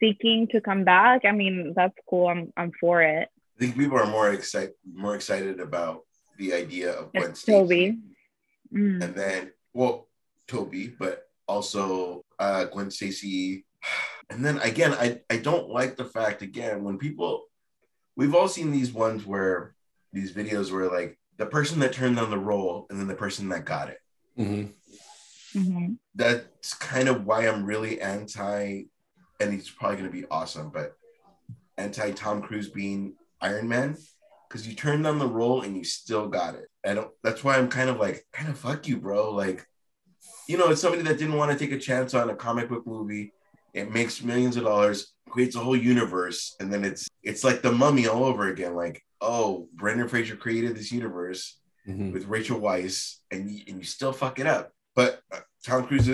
[0.00, 2.28] seeking to come back, I mean that's cool.
[2.28, 3.28] I'm I'm for it.
[3.56, 6.02] I think people are more excited more excited about
[6.38, 7.34] the idea of Gwen.
[7.34, 7.98] Tobey.
[8.72, 9.02] Mm.
[9.02, 10.08] and then well
[10.46, 13.64] Tobey, but also uh, Gwen Stacy.
[14.30, 17.44] And then again, I I don't like the fact again when people
[18.16, 19.74] we've all seen these ones where
[20.12, 23.48] these videos where like the person that turned on the role and then the person
[23.48, 23.98] that got it.
[24.38, 24.74] Mhm.
[25.54, 25.98] Mhm.
[26.14, 28.84] That's kind of why I'm really anti,
[29.40, 30.96] and he's probably gonna be awesome, but
[31.76, 33.96] anti Tom Cruise being Iron Man
[34.48, 36.68] because you turned on the role and you still got it.
[36.84, 37.10] I don't.
[37.22, 39.32] That's why I'm kind of like, kind of fuck you, bro.
[39.32, 39.66] Like,
[40.48, 42.86] you know, it's somebody that didn't want to take a chance on a comic book
[42.86, 43.32] movie.
[43.74, 47.72] It makes millions of dollars, creates a whole universe, and then it's it's like the
[47.72, 48.74] Mummy all over again.
[48.74, 51.58] Like, oh, Brendan Fraser created this universe
[51.88, 52.12] Mhm.
[52.12, 54.72] with Rachel Weisz, and you, and you still fuck it up.
[54.94, 56.08] But uh, Tom Cruise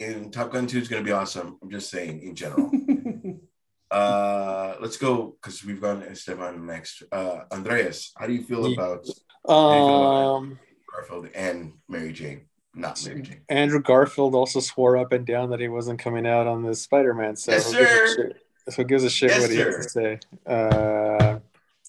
[0.00, 1.58] in Top Gun 2 is going to be awesome.
[1.62, 2.70] I'm just saying in general.
[3.90, 7.02] uh, let's go because we've gone Stefan next.
[7.12, 9.06] Uh, Andreas, how do you feel about
[9.44, 10.58] about Um,
[10.92, 12.42] Garfield and Mary Jane?
[12.74, 13.40] Not Mary Jane.
[13.48, 17.36] Andrew Garfield also swore up and down that he wasn't coming out on this Spider-Man.
[17.36, 18.16] So Yes, who gives a sir.
[18.16, 18.36] shit-
[18.70, 20.18] So who gives a shit Yes, what he has to say?
[20.46, 21.33] Uh,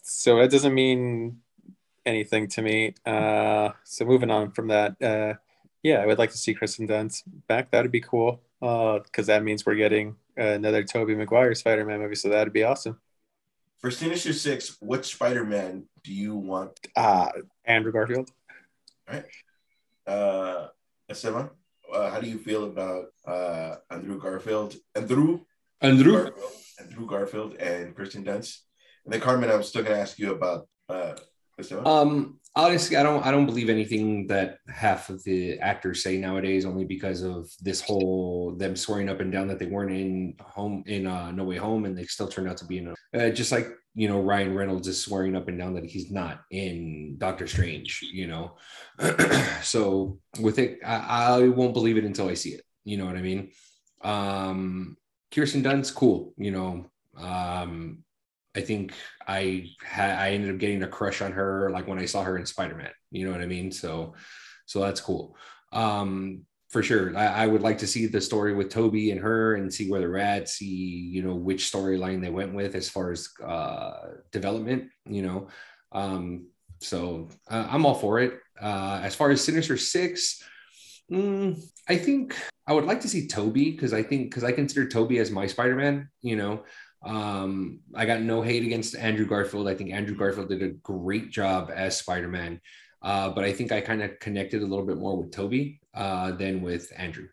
[0.06, 1.41] so that doesn't mean
[2.06, 2.93] anything to me.
[3.06, 5.34] Uh, so moving on from that, uh,
[5.84, 7.72] yeah, I would like to see Kristen Dunst back.
[7.72, 8.41] That'd be cool.
[8.62, 12.16] Because that means we're getting another Tobey Maguire Spider-Man movie.
[12.16, 12.99] So that'd be awesome.
[13.80, 16.72] For Sinister Six, which Spider Man do you want?
[16.95, 17.30] Uh,
[17.66, 18.32] Andrew Garfield.
[20.08, 20.68] Uh,
[21.08, 21.49] Esteban,
[21.93, 24.76] uh, how do you feel about uh, Andrew Garfield?
[24.95, 25.41] Andrew
[25.82, 26.24] Andrew.
[26.24, 28.62] Garfield, Andrew Garfield and Kristen Dunst.
[29.06, 31.16] And then Carmen, I'm still gonna ask you about uh
[31.86, 36.66] Um, honestly, I don't I don't believe anything that half of the actors say nowadays,
[36.66, 40.84] only because of this whole them swearing up and down that they weren't in home
[40.88, 43.30] in uh, No Way Home, and they still turned out to be in a uh,
[43.30, 47.16] just like you know Ryan Reynolds is swearing up and down that he's not in
[47.18, 48.58] Doctor Strange, you know.
[49.62, 52.62] so with it, I, I won't believe it until I see it.
[52.84, 53.51] You know what I mean?
[54.01, 54.97] Um,
[55.34, 56.34] Kirsten Dunst, cool.
[56.38, 56.86] You know,
[57.18, 58.05] um,
[58.56, 58.93] I think
[59.28, 62.38] I had I ended up getting a crush on her like when I saw her
[62.38, 62.91] in Spider Man.
[63.12, 63.72] You know what I mean?
[63.72, 64.14] So,
[64.66, 65.36] so that's cool.
[65.74, 69.56] Um, for sure, I, I would like to see the story with Tobey and her
[69.56, 70.49] and see where they're at.
[70.49, 73.93] See, you know, which storyline they went with as far as uh,
[74.32, 74.89] development.
[75.06, 75.47] You know,
[75.91, 76.47] um,
[76.80, 78.39] so uh, I'm all for it.
[78.62, 80.43] Uh, as far as Sinister Six,
[81.12, 82.36] mm, I think
[82.68, 85.47] I would like to see Tobey because I think because I consider Tobey as my
[85.47, 86.10] Spider Man.
[86.22, 86.64] You know.
[87.06, 89.68] Um, I got no hate against Andrew Garfield.
[89.68, 92.60] I think Andrew Garfield did a great job as Spider Man,
[93.01, 96.32] uh, but I think I kind of connected a little bit more with Tobey uh,
[96.32, 97.28] than with Andrew.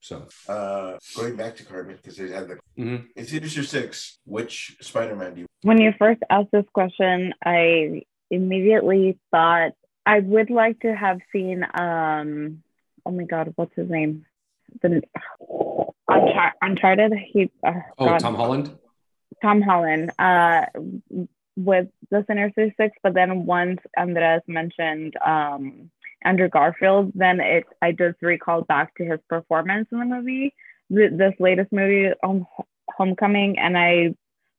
[0.00, 3.06] So, Uh, going back to Carmen because they had the mhm.
[3.16, 5.46] in Sinister Six, which Spider Man do you?
[5.62, 9.72] When you first asked this question, I immediately thought
[10.04, 12.62] I would like to have seen um
[13.06, 14.26] oh my god, what's his name?
[14.82, 15.00] The
[16.10, 17.14] Unchar- Uncharted.
[17.32, 18.18] He uh, oh, God.
[18.18, 18.76] Tom Holland.
[19.44, 20.64] Tom Holland uh,
[21.54, 25.90] with the Sinister Six, but then once Andres mentioned um,
[26.22, 30.54] Andrew Garfield, then it I just recalled back to his performance in the movie,
[30.90, 32.46] th- this latest movie, um,
[32.88, 34.14] Homecoming, and I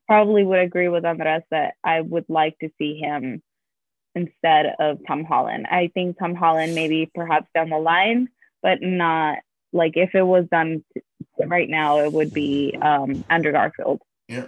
[0.07, 3.41] probably would agree with Andres that I would like to see him
[4.13, 5.65] instead of Tom Holland.
[5.69, 8.29] I think Tom Holland maybe perhaps down the line,
[8.61, 9.39] but not
[9.73, 10.83] like if it was done
[11.39, 14.01] right now, it would be um, Andrew Garfield.
[14.27, 14.47] Yeah.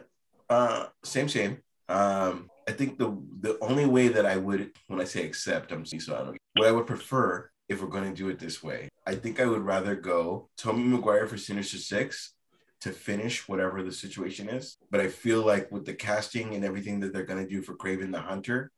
[0.49, 1.57] Uh, same, same.
[1.89, 5.85] Um, I think the the only way that I would, when I say accept, I'm
[5.85, 6.37] so I don't.
[6.55, 9.45] What I would prefer if we're going to do it this way, I think I
[9.45, 12.33] would rather go Tommy Maguire for Sinister Six
[12.81, 14.77] to finish whatever the situation is.
[14.91, 17.75] But I feel like with the casting and everything that they're going to do for
[17.75, 18.71] Kraven the Hunter,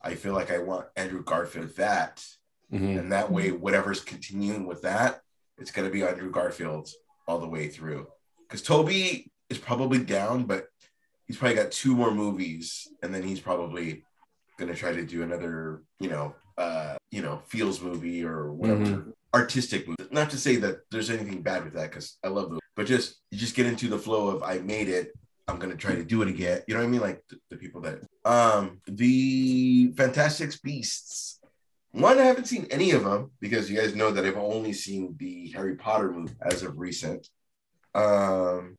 [0.00, 2.24] I feel like I want Andrew Garfield that,
[2.72, 2.98] Mhm.
[2.98, 5.22] and that way, whatever's continuing with that,
[5.58, 6.88] it's going to be Andrew Garfield
[7.26, 8.06] all the way through.
[8.48, 10.68] Because Tobey is probably down, but
[11.30, 14.04] he's probably got two more movies, and then he's probably
[14.58, 19.86] gonna try to do another, you know, uh, you know, feels movie or whatever artistic
[19.86, 20.08] movie.
[20.10, 23.20] Not to say that there's anything bad with that because I love those, but just
[23.30, 25.12] you just get into the flow of I made it.
[25.46, 26.62] I'm gonna try to do it again.
[26.66, 27.00] You know what I mean?
[27.00, 31.38] Like the, the people that um the Fantastic Beasts.
[31.92, 35.14] One, I haven't seen any of them because you guys know that I've only seen
[35.16, 37.28] the Harry Potter movie as of recent.
[37.94, 38.78] Um,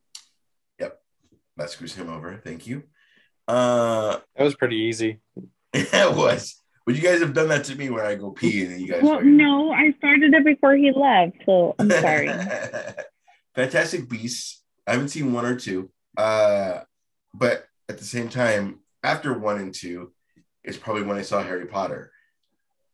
[1.58, 2.40] that screws him over.
[2.44, 2.84] Thank you.
[3.48, 5.20] Uh, That was pretty easy.
[5.74, 6.58] it was.
[6.88, 8.88] Would you guys have done that to me where I go pee and then you
[8.88, 9.04] guys.
[9.04, 12.28] Well, fucking- no, I started it before he left, so I'm sorry.
[13.56, 14.64] Fantastic Beasts.
[14.88, 15.92] I haven't seen one or two.
[16.18, 16.82] Uh,
[17.34, 20.12] but at the same time, after one and two,
[20.64, 22.12] is probably when I saw Harry Potter.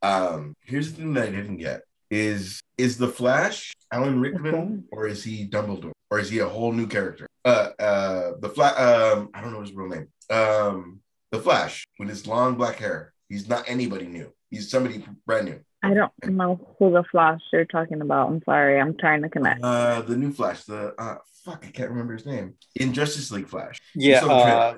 [0.02, 1.82] Um, here's the thing that I didn't get:
[2.12, 4.82] is is the Flash Alan Rickman Okay.
[4.92, 7.28] or is he Dumbledore or is he a whole new character?
[7.44, 8.78] Uh, uh, the Flash.
[8.80, 10.08] Um, I don't know his real name.
[10.30, 11.02] Um,
[11.32, 13.14] the Flash with his long black hair.
[13.30, 14.32] He's not anybody new.
[14.50, 15.60] He's somebody brand new.
[15.84, 18.30] I don't know who the Flash you're talking about.
[18.30, 18.80] I'm sorry.
[18.80, 19.64] I'm trying to connect.
[19.64, 20.64] Uh, the new Flash.
[20.64, 22.56] The uh, fuck, I can't remember his name.
[22.76, 23.78] In Justice League Flash.
[23.94, 24.22] Yeah.
[24.22, 24.60] saw the trailer.
[24.62, 24.76] Uh,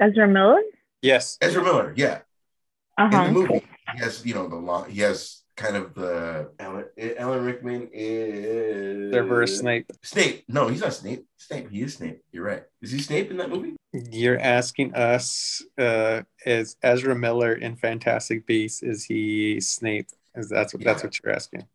[0.00, 0.60] Ezra Miller?
[1.02, 1.38] yes.
[1.40, 1.94] Ezra Miller.
[1.96, 2.20] Yeah,
[2.98, 4.90] Uh in the movie, he has you know the long.
[4.90, 6.84] He has kind of the Alan,
[7.16, 9.90] Alan Rickman is Reverse Snape.
[10.02, 10.44] Snape.
[10.48, 11.26] No, he's not Snape.
[11.36, 11.70] Snape.
[11.70, 12.22] He is Snape.
[12.32, 12.64] You're right.
[12.82, 13.76] Is he Snape in that movie?
[14.10, 18.82] You're asking us, uh, is Ezra Miller in Fantastic Beasts?
[18.82, 20.08] Is he Snape?
[20.34, 21.66] Is that's what that's what you're asking?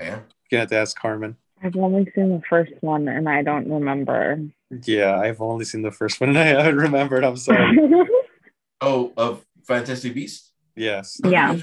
[0.00, 0.06] Yeah.
[0.06, 0.12] am.
[0.12, 1.36] You're gonna have to ask Carmen.
[1.62, 4.40] I've only seen the first one and I don't remember.
[4.84, 7.24] Yeah, I've only seen the first one and I haven't remembered.
[7.24, 7.76] I'm sorry.
[8.84, 10.50] Oh, of Fantastic Beasts.
[10.74, 11.20] yes.
[11.24, 11.56] Yeah.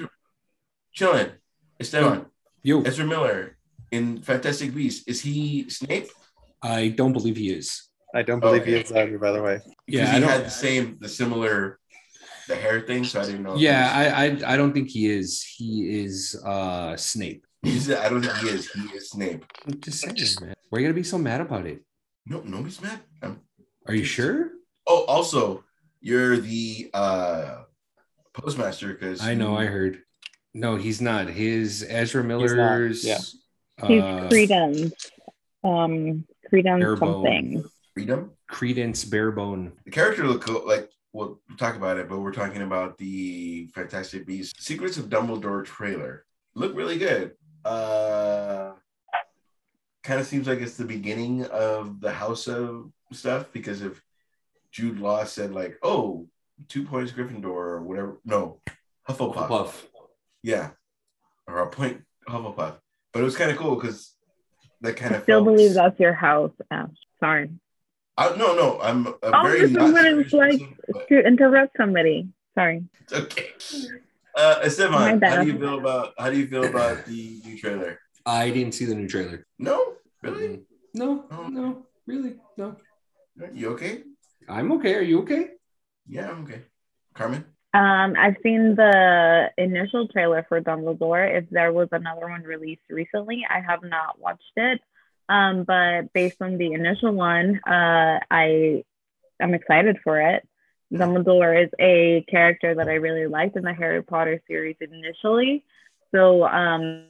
[1.02, 1.32] Ezra- Chillin.
[1.80, 2.26] Esteban.
[2.64, 3.58] Yo, Ezra Miller
[3.92, 5.08] in Fantastic Beasts.
[5.08, 6.08] Is he Snape?
[6.62, 7.88] I don't believe he is.
[8.14, 9.62] I don't believe he is either, by the way.
[9.88, 11.80] Yeah, I he don't- had the same, the similar,
[12.48, 13.04] the hair thing.
[13.06, 13.56] So I didn't know.
[13.56, 15.44] Yeah, I, I I don't think he is.
[15.44, 17.46] He is uh Snape.
[17.62, 18.70] He's, I don't think he is.
[18.72, 19.46] He is Snape.
[19.68, 20.56] I'm just saying, man.
[20.70, 21.84] Why are you gonna be so mad about it?
[22.26, 23.00] No, nobody's mad.
[23.24, 23.40] Um,
[23.88, 24.52] Are you sure?
[24.88, 25.64] oh, also,
[26.02, 27.64] you're the uh
[28.34, 30.02] postmaster because I know, I heard.
[30.54, 31.28] No, he's not.
[31.28, 33.06] His Ezra not, Miller's.
[33.06, 33.20] yeah.
[33.88, 34.94] He's uh, Credence.
[35.64, 37.00] Um, Credence Airbow.
[37.00, 37.64] something.
[37.94, 38.32] freedom.
[38.48, 39.74] Credence Barebone.
[39.86, 40.68] The character look cool.
[40.68, 45.64] Like we'll talk about it, but we're talking about the Fantastic Beasts: Secrets of Dumbledore
[45.64, 46.26] trailer.
[46.56, 47.34] Look really good.
[47.64, 48.72] Uh,
[50.04, 54.02] kind of seems like it's the beginning of the House of stuff because if
[54.72, 56.28] Jude Law said like, "Oh,
[56.68, 58.20] two points Gryffindor" or whatever.
[58.26, 58.60] No,
[59.08, 59.48] Hufflepuff.
[59.48, 59.88] Puff.
[60.44, 60.72] Yeah,
[61.48, 62.76] or a point Hufflepuff.
[63.12, 64.16] But it was kind of cool because
[64.82, 66.54] that kind of still felt- believe that's your house.
[66.72, 66.90] Ash.
[67.20, 67.50] Sorry.
[68.18, 71.20] I, no, no, I'm a Oh, very this is not what it's like but- to
[71.26, 72.30] interrupt somebody.
[72.56, 72.84] Sorry.
[73.12, 73.48] Okay.
[74.36, 75.38] Uh, My Esteban, bad.
[75.38, 78.00] how do you feel about how do you feel about the new trailer?
[78.26, 79.46] I didn't see the new trailer.
[79.58, 80.62] No, really?
[80.94, 81.48] No, Oh.
[81.48, 82.76] no, really, no.
[83.54, 84.04] You okay?
[84.48, 84.96] I'm okay.
[84.96, 85.48] Are you okay?
[86.08, 86.62] Yeah, I'm okay.
[87.14, 91.38] Carmen, Um, I've seen the initial trailer for Dumbledore.
[91.38, 94.82] If there was another one released recently, I have not watched it.
[95.28, 98.84] Um, but based on the initial one, uh, I
[99.40, 100.48] I'm excited for it.
[100.92, 105.64] Dumbledore is a character that I really liked in the Harry Potter series initially,
[106.12, 107.06] so um,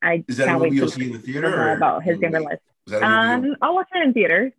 [0.00, 2.14] I is that can't movie wait you'll to see in the theater or about his
[2.16, 2.58] Is younger life.
[2.86, 3.50] that a movie?
[3.50, 4.52] Um, I'll watch it in theater.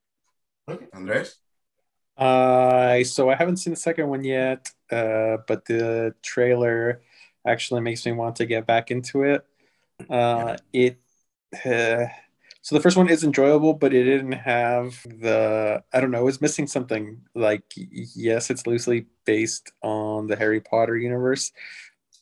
[0.67, 1.37] okay, Andres.
[2.17, 7.01] Uh, so I haven't seen the second one yet, uh, but the trailer
[7.45, 9.45] actually makes me want to get back into it.
[10.09, 10.99] Uh, it
[11.65, 12.05] uh,
[12.61, 16.25] so the first one is enjoyable, but it didn't have the I don't know, it
[16.25, 17.21] was missing something.
[17.35, 21.51] Like yes, it's loosely based on the Harry Potter universe,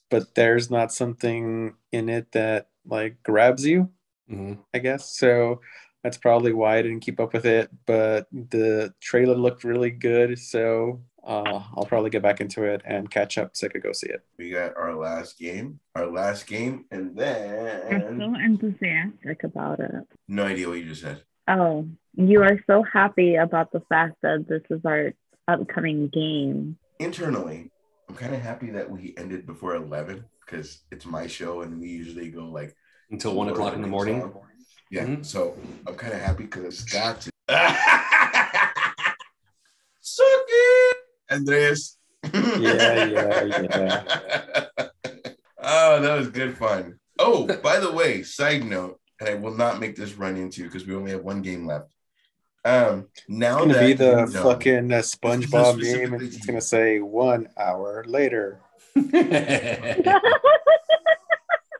[0.10, 3.90] but there's not something in it that like grabs you.
[4.30, 4.60] Mhm.
[4.74, 5.18] I guess.
[5.18, 5.62] So
[6.04, 7.70] that's probably why I didn't keep up with it.
[7.86, 10.38] But the trailer looked really good.
[10.40, 13.92] So uh, I'll probably get back into it and catch up so I could go
[13.94, 14.22] see it.
[14.38, 19.92] We got our last game, our last game, and I'm then so enthusiastic about it.
[20.28, 21.24] no idea what you just said.
[21.48, 25.14] Oh, you are so happy about the fact that this is our
[25.48, 26.78] upcoming game.
[27.00, 27.72] Internally,
[28.10, 31.88] I'm kind of happy that we ended before eleven because it's my show and we
[31.88, 32.76] usually go like
[33.12, 34.32] Until one o'clock in the morning.
[34.92, 35.26] Yeah, Mhm.
[35.26, 35.58] so
[35.88, 37.32] I'm kind of happy because it's got to.
[40.02, 40.50] Suck
[41.30, 41.98] it, Andres.
[42.34, 44.04] Yeah, yeah, yeah.
[45.62, 47.00] oh, that was good fun.
[47.20, 50.86] Oh, by the way, side note, and I will not make this run into because
[50.88, 51.92] we only have one game left.
[52.66, 56.46] Um, now It's gonna that be the you know- fucking uh, SpongeBob game, and It's
[56.46, 58.60] gonna say one hour later.
[58.96, 60.22] Look how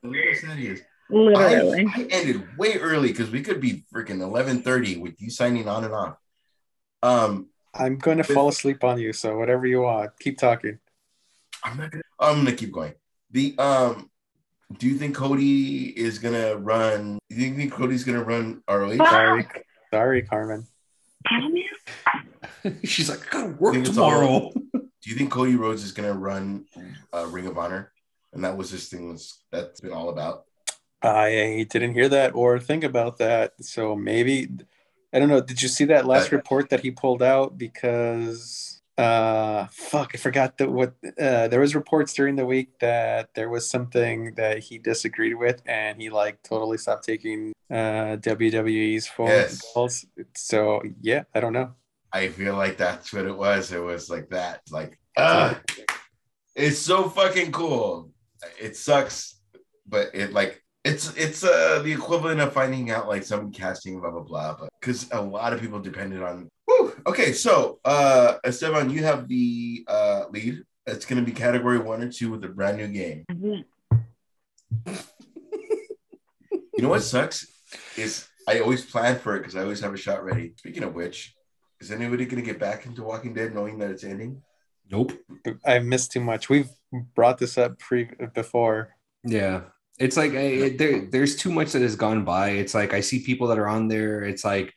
[0.04, 0.82] sad he is.
[1.12, 1.88] I, Literally.
[1.96, 5.84] I ended way early because we could be freaking eleven thirty with you signing on
[5.84, 6.18] and off.
[7.04, 10.80] Um, I'm going to fall asleep on you, so whatever you want, keep talking.
[11.64, 12.04] I'm not gonna.
[12.20, 12.94] I'm gonna keep going.
[13.32, 14.10] The um,
[14.78, 17.18] do you think Cody is gonna run?
[17.30, 18.98] Do you think Cody's gonna run ROH?
[18.98, 19.48] Sorry,
[19.92, 20.68] sorry, Carmen.
[21.30, 21.66] Damn it.
[22.88, 24.52] She's like, I gotta work think all- tomorrow.
[24.74, 26.66] Do you think Cody Rhodes is gonna run
[27.14, 27.92] uh, Ring of Honor?
[28.34, 30.46] And that was this thing was that's been all about.
[31.02, 34.50] I didn't hear that or think about that, so maybe
[35.16, 35.40] I don't know.
[35.40, 40.58] Did you see that last report that he pulled out because uh fuck I forgot
[40.58, 44.78] that what uh there was reports during the week that there was something that he
[44.78, 49.62] disagreed with and he like totally stopped taking uh WWE's phone Yes.
[49.74, 50.06] calls.
[50.36, 51.72] So yeah, I don't know.
[52.12, 53.72] I feel like that's what it was.
[53.72, 54.62] It was like that.
[54.72, 55.56] Like, uh,
[56.56, 58.12] it's so fucking cool.
[58.62, 59.40] It sucks,
[59.86, 64.12] but it like it's it's uh the equivalent of finding out like some casting blah
[64.12, 64.56] blah blah.
[64.58, 66.48] But because a lot of people depended on.
[66.66, 66.94] Whew.
[67.08, 70.64] Okay, so uh Esteban, you have the uh lead.
[70.86, 73.26] It's gonna be category one or two with a brand new game.
[76.78, 77.48] You know what sucks
[77.98, 80.54] is I always plan for it because I always have a shot ready.
[80.58, 81.34] Speaking of which,
[81.82, 84.44] is anybody gonna get back into Walking Dead knowing that it's ending?
[84.92, 85.14] Nope.
[85.66, 86.48] I've missed too much.
[86.48, 86.70] We've
[87.16, 88.96] brought this up pre before.
[89.24, 89.62] Yeah.
[90.00, 92.50] It's like I, there, there's too much that has gone by.
[92.50, 94.24] It's like I see people that are on there.
[94.24, 94.74] It's like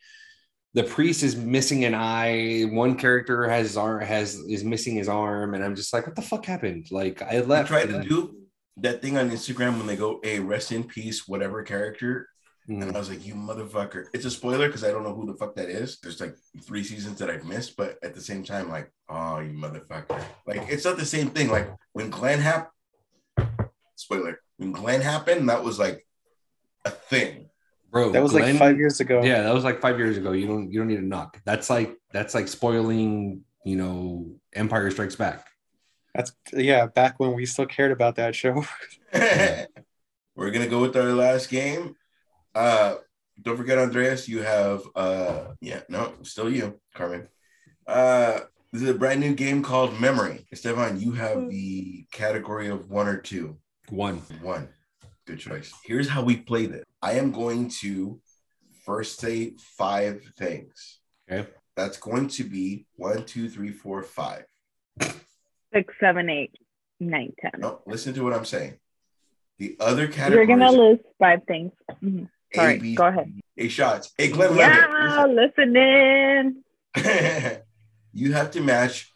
[0.74, 2.62] the priest is missing an eye.
[2.70, 6.14] One character has his arm has is missing his arm, and I'm just like, what
[6.14, 6.90] the fuck happened?
[6.92, 7.68] Like I I left.
[7.68, 8.36] tried to do
[8.76, 12.28] that thing on Instagram when they go, "Hey, rest in peace, whatever character,"
[12.68, 12.94] and Mm.
[12.94, 15.56] I was like, "You motherfucker!" It's a spoiler because I don't know who the fuck
[15.56, 15.98] that is.
[16.00, 19.50] There's like three seasons that I've missed, but at the same time, like, oh, you
[19.52, 20.22] motherfucker!
[20.46, 21.48] Like, it's not the same thing.
[21.48, 22.70] Like when Glenn happened,
[23.98, 24.40] spoiler.
[24.56, 26.06] When Glenn happened, that was like
[26.84, 27.50] a thing.
[27.90, 28.12] bro.
[28.12, 29.22] That was Glenn- like five years ago.
[29.22, 30.32] Yeah, that was like five years ago.
[30.32, 31.40] You don't you don't need to knock.
[31.44, 33.44] That's like that's like spoiling.
[33.64, 35.46] You know, Empire Strikes Back.
[36.14, 38.64] That's yeah, back when we still cared about that show.
[39.12, 41.96] We're gonna go with our last game.
[42.54, 42.96] Uh
[43.40, 47.28] don't forget, Andreas, you have uh yeah, no, still you, Carmen.
[47.86, 48.40] Uh
[48.72, 50.46] this is a brand new game called Memory.
[50.54, 53.58] Stefan, you have the category of one or two.
[53.90, 54.18] One.
[54.42, 54.68] One.
[55.26, 55.72] Good choice.
[55.84, 56.84] Here's how we play this.
[57.02, 58.20] I am going to
[58.84, 61.00] first say five things.
[61.30, 61.48] Okay.
[61.76, 64.44] That's going to be one, two, three, four, five.
[65.72, 66.52] Six, seven, eight,
[66.98, 67.52] nine, ten.
[67.58, 68.78] No, listen to what I'm saying.
[69.58, 70.46] The other category.
[70.46, 71.72] You're gonna list five things.
[72.02, 72.28] Mhm.
[72.54, 73.32] Sorry, B, go ahead.
[73.58, 74.12] A shots.
[74.16, 76.64] Hey, Glenn Yeah, listening.
[78.14, 79.12] You have to match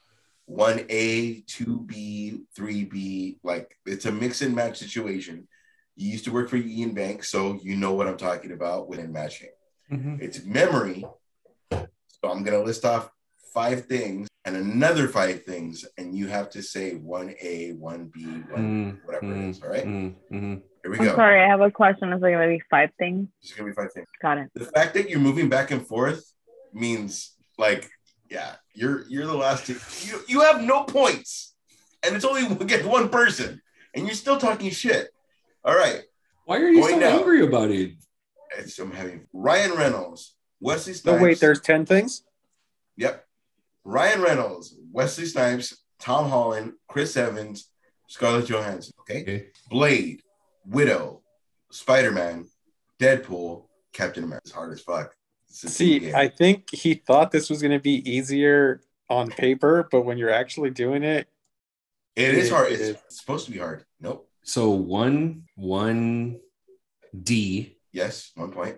[0.53, 3.39] one A, two B, three B.
[3.43, 5.49] Like it's a mix and match situation.
[5.97, 8.99] You used to work for Ian Bank, so you know what I'm talking about when
[9.01, 9.51] in matching.
[9.91, 10.21] Mhm.
[10.21, 11.05] It's memory.
[11.71, 13.11] So I'm gonna list off
[13.55, 18.25] five things and another five things, and you have to say one A, one B,
[18.51, 19.63] one Mm, whatever it mm, is.
[19.63, 20.63] All right, mm, mhm.
[20.83, 21.15] here we I'm go.
[21.17, 22.13] sorry, I have a question.
[22.13, 23.29] Is it gonna be five things?
[23.43, 24.07] It's gonna be five things.
[24.21, 24.51] Got it.
[24.55, 26.25] the fact that you're moving back and forth
[26.73, 27.91] means like
[28.33, 29.75] yeah you're you're the last to,
[30.09, 31.55] you you have no points
[32.03, 33.61] and it's only against one person
[33.95, 35.09] and you're still talking shit
[35.65, 36.01] all right
[36.47, 37.19] Why are you Going so down.
[37.21, 37.93] angry about it?
[38.59, 41.19] it's, i'm having ryan reynolds wesley Snipes.
[41.19, 42.25] No, wait, there's 10 things?
[42.97, 43.27] yep
[43.85, 47.69] ryan reynolds wesley snipes tom holland chris evans
[48.09, 49.47] scarlett johansson okay Okay.
[49.69, 50.23] blade
[50.67, 51.21] widow
[51.71, 52.47] spider-man
[53.01, 55.22] deadpool captain america it's hard as fuck It's a team
[55.53, 56.13] See.
[56.15, 58.81] I think he thought this was going to be easier
[59.11, 61.29] on paper, but when you're actually doing it,
[62.17, 62.73] It is hard.
[62.73, 62.97] It It's is.
[63.21, 63.85] supposed to be hard.
[64.01, 64.29] Nope.
[64.43, 66.41] So one, one
[67.23, 67.77] D.
[67.93, 68.77] Yes, one point.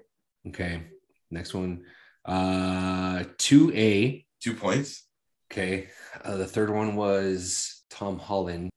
[0.49, 0.83] Okay.
[1.31, 1.85] Next one.
[2.25, 4.27] Uh two A.
[4.41, 5.05] Two points.
[5.53, 5.89] Okay.
[6.25, 8.71] Uh, the third one was Tom Holland.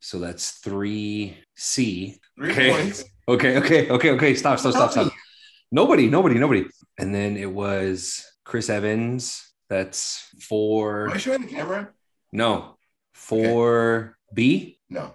[0.00, 2.18] So that's three C.
[2.36, 2.70] Three Okay.
[2.70, 3.04] points.
[3.26, 4.34] Okay, okay, okay, okay.
[4.34, 5.12] Stop, stop, stop, stop.
[5.74, 6.66] Nobody, nobody, nobody.
[6.98, 9.42] And then it was Chris Evans.
[9.68, 11.10] That's Am four.
[11.10, 11.90] I showing the camera?
[12.30, 12.76] No,
[13.12, 14.78] four B.
[14.88, 15.14] No.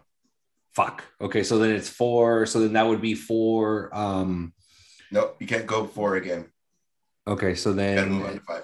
[0.75, 1.05] Fuck.
[1.21, 2.45] Okay, so then it's four.
[2.45, 3.89] So then that would be four.
[3.95, 4.51] Um.
[5.11, 5.37] Nope.
[5.39, 6.47] You can't go four again.
[7.25, 8.63] Okay, so You gotta move on to then five.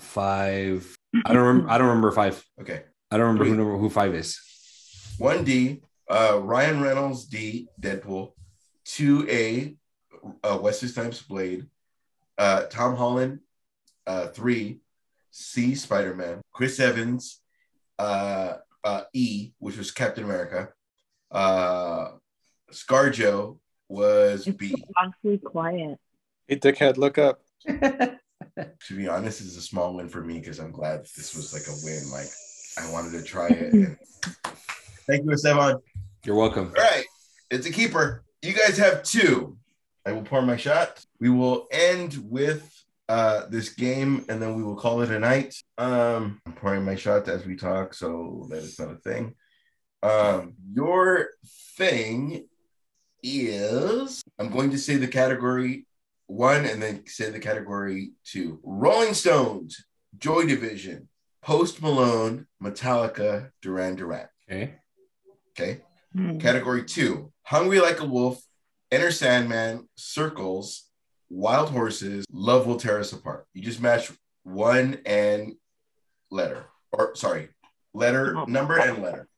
[0.00, 0.96] five.
[1.24, 1.70] I don't remember.
[1.70, 2.44] I don't remember five.
[2.60, 2.82] Okay.
[3.12, 3.56] I don't remember who Three.
[3.58, 4.36] number who five is.
[5.18, 5.80] One D.
[6.10, 7.68] Uh, Ryan Reynolds D.
[7.80, 8.32] Deadpool.
[8.84, 9.76] Two A.
[10.42, 11.66] Uh, Wesley Snipes Blade.
[12.38, 13.40] Uh, Tom Holland.
[14.06, 14.80] uh, three,
[15.30, 16.40] C, Spider Man.
[16.52, 17.40] Chris Evans,
[17.98, 18.54] uh,
[18.84, 20.68] uh, E, which was Captain America.
[21.30, 22.10] Uh,
[22.72, 23.58] ScarJo
[23.88, 24.74] was It's B.
[24.96, 25.98] awfully quiet.
[26.46, 27.40] Hey, dickhead, look up.
[28.88, 31.52] To be honest, this is a small win for me because I'm glad this was
[31.52, 32.10] like a win.
[32.10, 32.28] Like
[32.78, 33.72] I wanted to try it.
[33.72, 33.98] And...
[35.06, 35.76] Thank you, Esteban.
[36.24, 36.72] You're welcome.
[36.76, 37.04] All right,
[37.50, 38.24] it's a keeper.
[38.40, 39.58] You guys have two.
[40.06, 41.04] I will pour my shot.
[41.20, 42.72] We will end with
[43.08, 45.56] uh, this game, and then we will call it a night.
[45.78, 49.34] Um, I'm pouring my shot as we talk, so that is not a thing.
[50.04, 51.30] Um, your
[51.76, 52.46] thing
[53.20, 55.86] is I'm going to say the category
[56.28, 58.60] one, and then say the category two.
[58.62, 59.84] Rolling Stones,
[60.16, 61.08] Joy Division,
[61.42, 64.28] Post Malone, Metallica, Duran Duran.
[64.48, 64.74] Okay.
[65.50, 65.80] Okay.
[66.12, 66.38] Hmm.
[66.38, 68.40] Category two, Hungry Like a Wolf,
[68.96, 70.84] Enter Sandman, Circles,
[71.28, 73.44] Wild Horses, Love Will Tear Us Apart.
[73.52, 74.10] You just match
[74.42, 75.52] one and
[76.30, 77.50] letter, or sorry,
[77.92, 78.46] letter, oh.
[78.46, 79.28] number, and letter.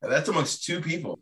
[0.00, 1.20] And that's amongst two people.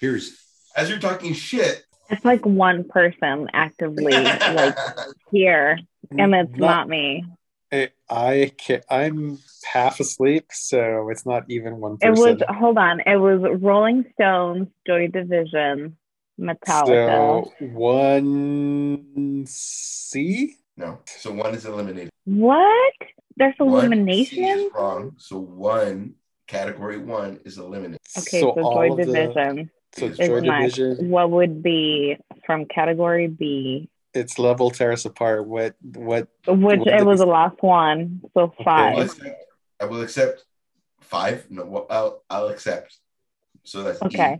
[0.00, 0.38] Cheers.
[0.74, 4.78] As you're talking shit, It's like one person actively like
[5.30, 5.78] here,
[6.10, 7.22] and it's not me.
[7.72, 13.00] I, I can't, I'm half asleep, so it's not even one It was hold on.
[13.00, 15.96] It was Rolling Stones, Joy Division,
[16.38, 17.44] Metallica.
[17.44, 20.56] So one C.
[20.76, 21.00] no.
[21.06, 22.10] So one is eliminated.
[22.24, 22.94] what?
[23.38, 24.70] There's One elimination.
[24.74, 25.14] wrong.
[25.18, 26.14] So one
[26.46, 27.98] category one is eliminated.
[28.16, 30.76] Okay, so so, Joy of the- Division so is Joy is next.
[30.76, 31.10] Division.
[31.10, 33.88] What would be from category B?
[34.16, 35.46] It's Love Will Tear Us Apart.
[35.46, 38.98] What what Which What it was the last one, so I will five.
[38.98, 39.44] accept,
[39.80, 40.44] I will accept
[41.00, 41.46] five.
[41.50, 42.98] No, I'll, I'll accept.
[43.64, 44.06] So that's E.
[44.06, 44.38] Okay.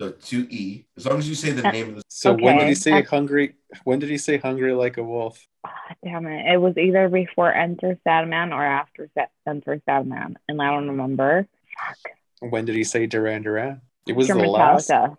[0.00, 0.86] So two E.
[0.96, 2.92] As long as you say the Uh, name of the so when did he say
[2.94, 3.54] I- hungry?
[3.84, 5.46] When did he say hungry like a wolf?
[5.64, 5.70] Ah,
[6.02, 6.52] damn it!
[6.52, 11.46] It was either before Enter Sandman or after Sa- Enter Sandman, and I don't remember.
[11.78, 12.50] Fuck.
[12.50, 13.80] When did he say Duran Duran?
[14.08, 15.16] It was After the last Metallica.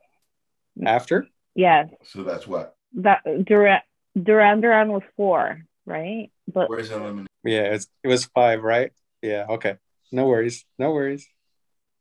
[0.85, 1.27] after.
[1.55, 2.75] Yes, so that's what.
[2.95, 3.81] That Duran
[4.21, 6.31] Duran Duran was four, right?
[6.51, 7.27] But Where's eliminated?
[7.43, 8.91] Yeah, it's, it was five, right?
[9.21, 9.45] Yeah.
[9.49, 9.77] Okay.
[10.11, 10.65] No worries.
[10.77, 11.27] No worries.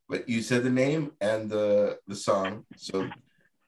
[0.09, 2.67] But you said the name and the the song.
[2.77, 3.09] So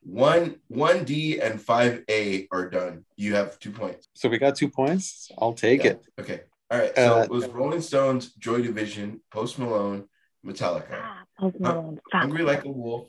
[0.03, 3.05] one one D and five A are done.
[3.17, 4.09] You have two points.
[4.15, 5.31] So we got two points.
[5.39, 5.93] I'll take Yeah.
[5.93, 6.07] it.
[6.21, 6.41] Okay.
[6.71, 6.93] All right.
[6.95, 10.09] So Uh, it was Rolling Stones, Joy Division, Post Malone,
[10.45, 10.99] Metallica.
[11.01, 12.21] Ah, Post Malone, fuck.
[12.23, 13.09] Hungry Like a Wolf,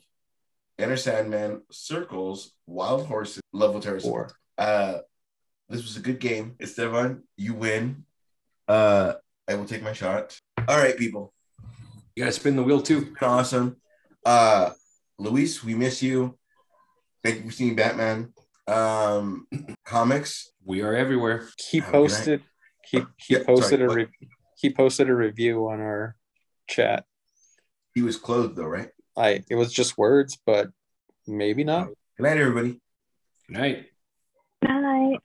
[0.78, 4.04] Enter Sandman, Circles, Wild Horses, Level Terrace.
[4.04, 4.30] Four.
[4.58, 5.00] Uh,
[5.70, 6.56] this was a good game.
[6.60, 8.06] Esteban, you win.
[8.68, 9.14] Uh,
[9.48, 10.38] I will take my shot.
[10.68, 11.34] All right, people.
[12.16, 13.16] You gotta spin the wheel too.
[13.22, 13.78] Awesome.
[14.26, 14.72] Uh,
[15.18, 16.38] Luis, we miss you.
[17.24, 18.34] Thank you for seeing Batman.
[18.68, 19.48] Um,
[19.86, 20.52] comics.
[20.64, 21.48] We are everywhere.
[21.70, 22.08] He Have a good night.
[22.10, 22.42] posted.
[22.90, 26.16] He he Yeah, posted sorry, a re- he posted a review on our
[26.68, 27.06] chat.
[27.94, 28.90] He was clothed though, right?
[29.18, 30.70] I it was just words, but
[31.28, 31.88] maybe not.
[32.18, 32.80] Good night, everybody.
[33.48, 33.86] Good night.
[34.62, 35.20] Bye.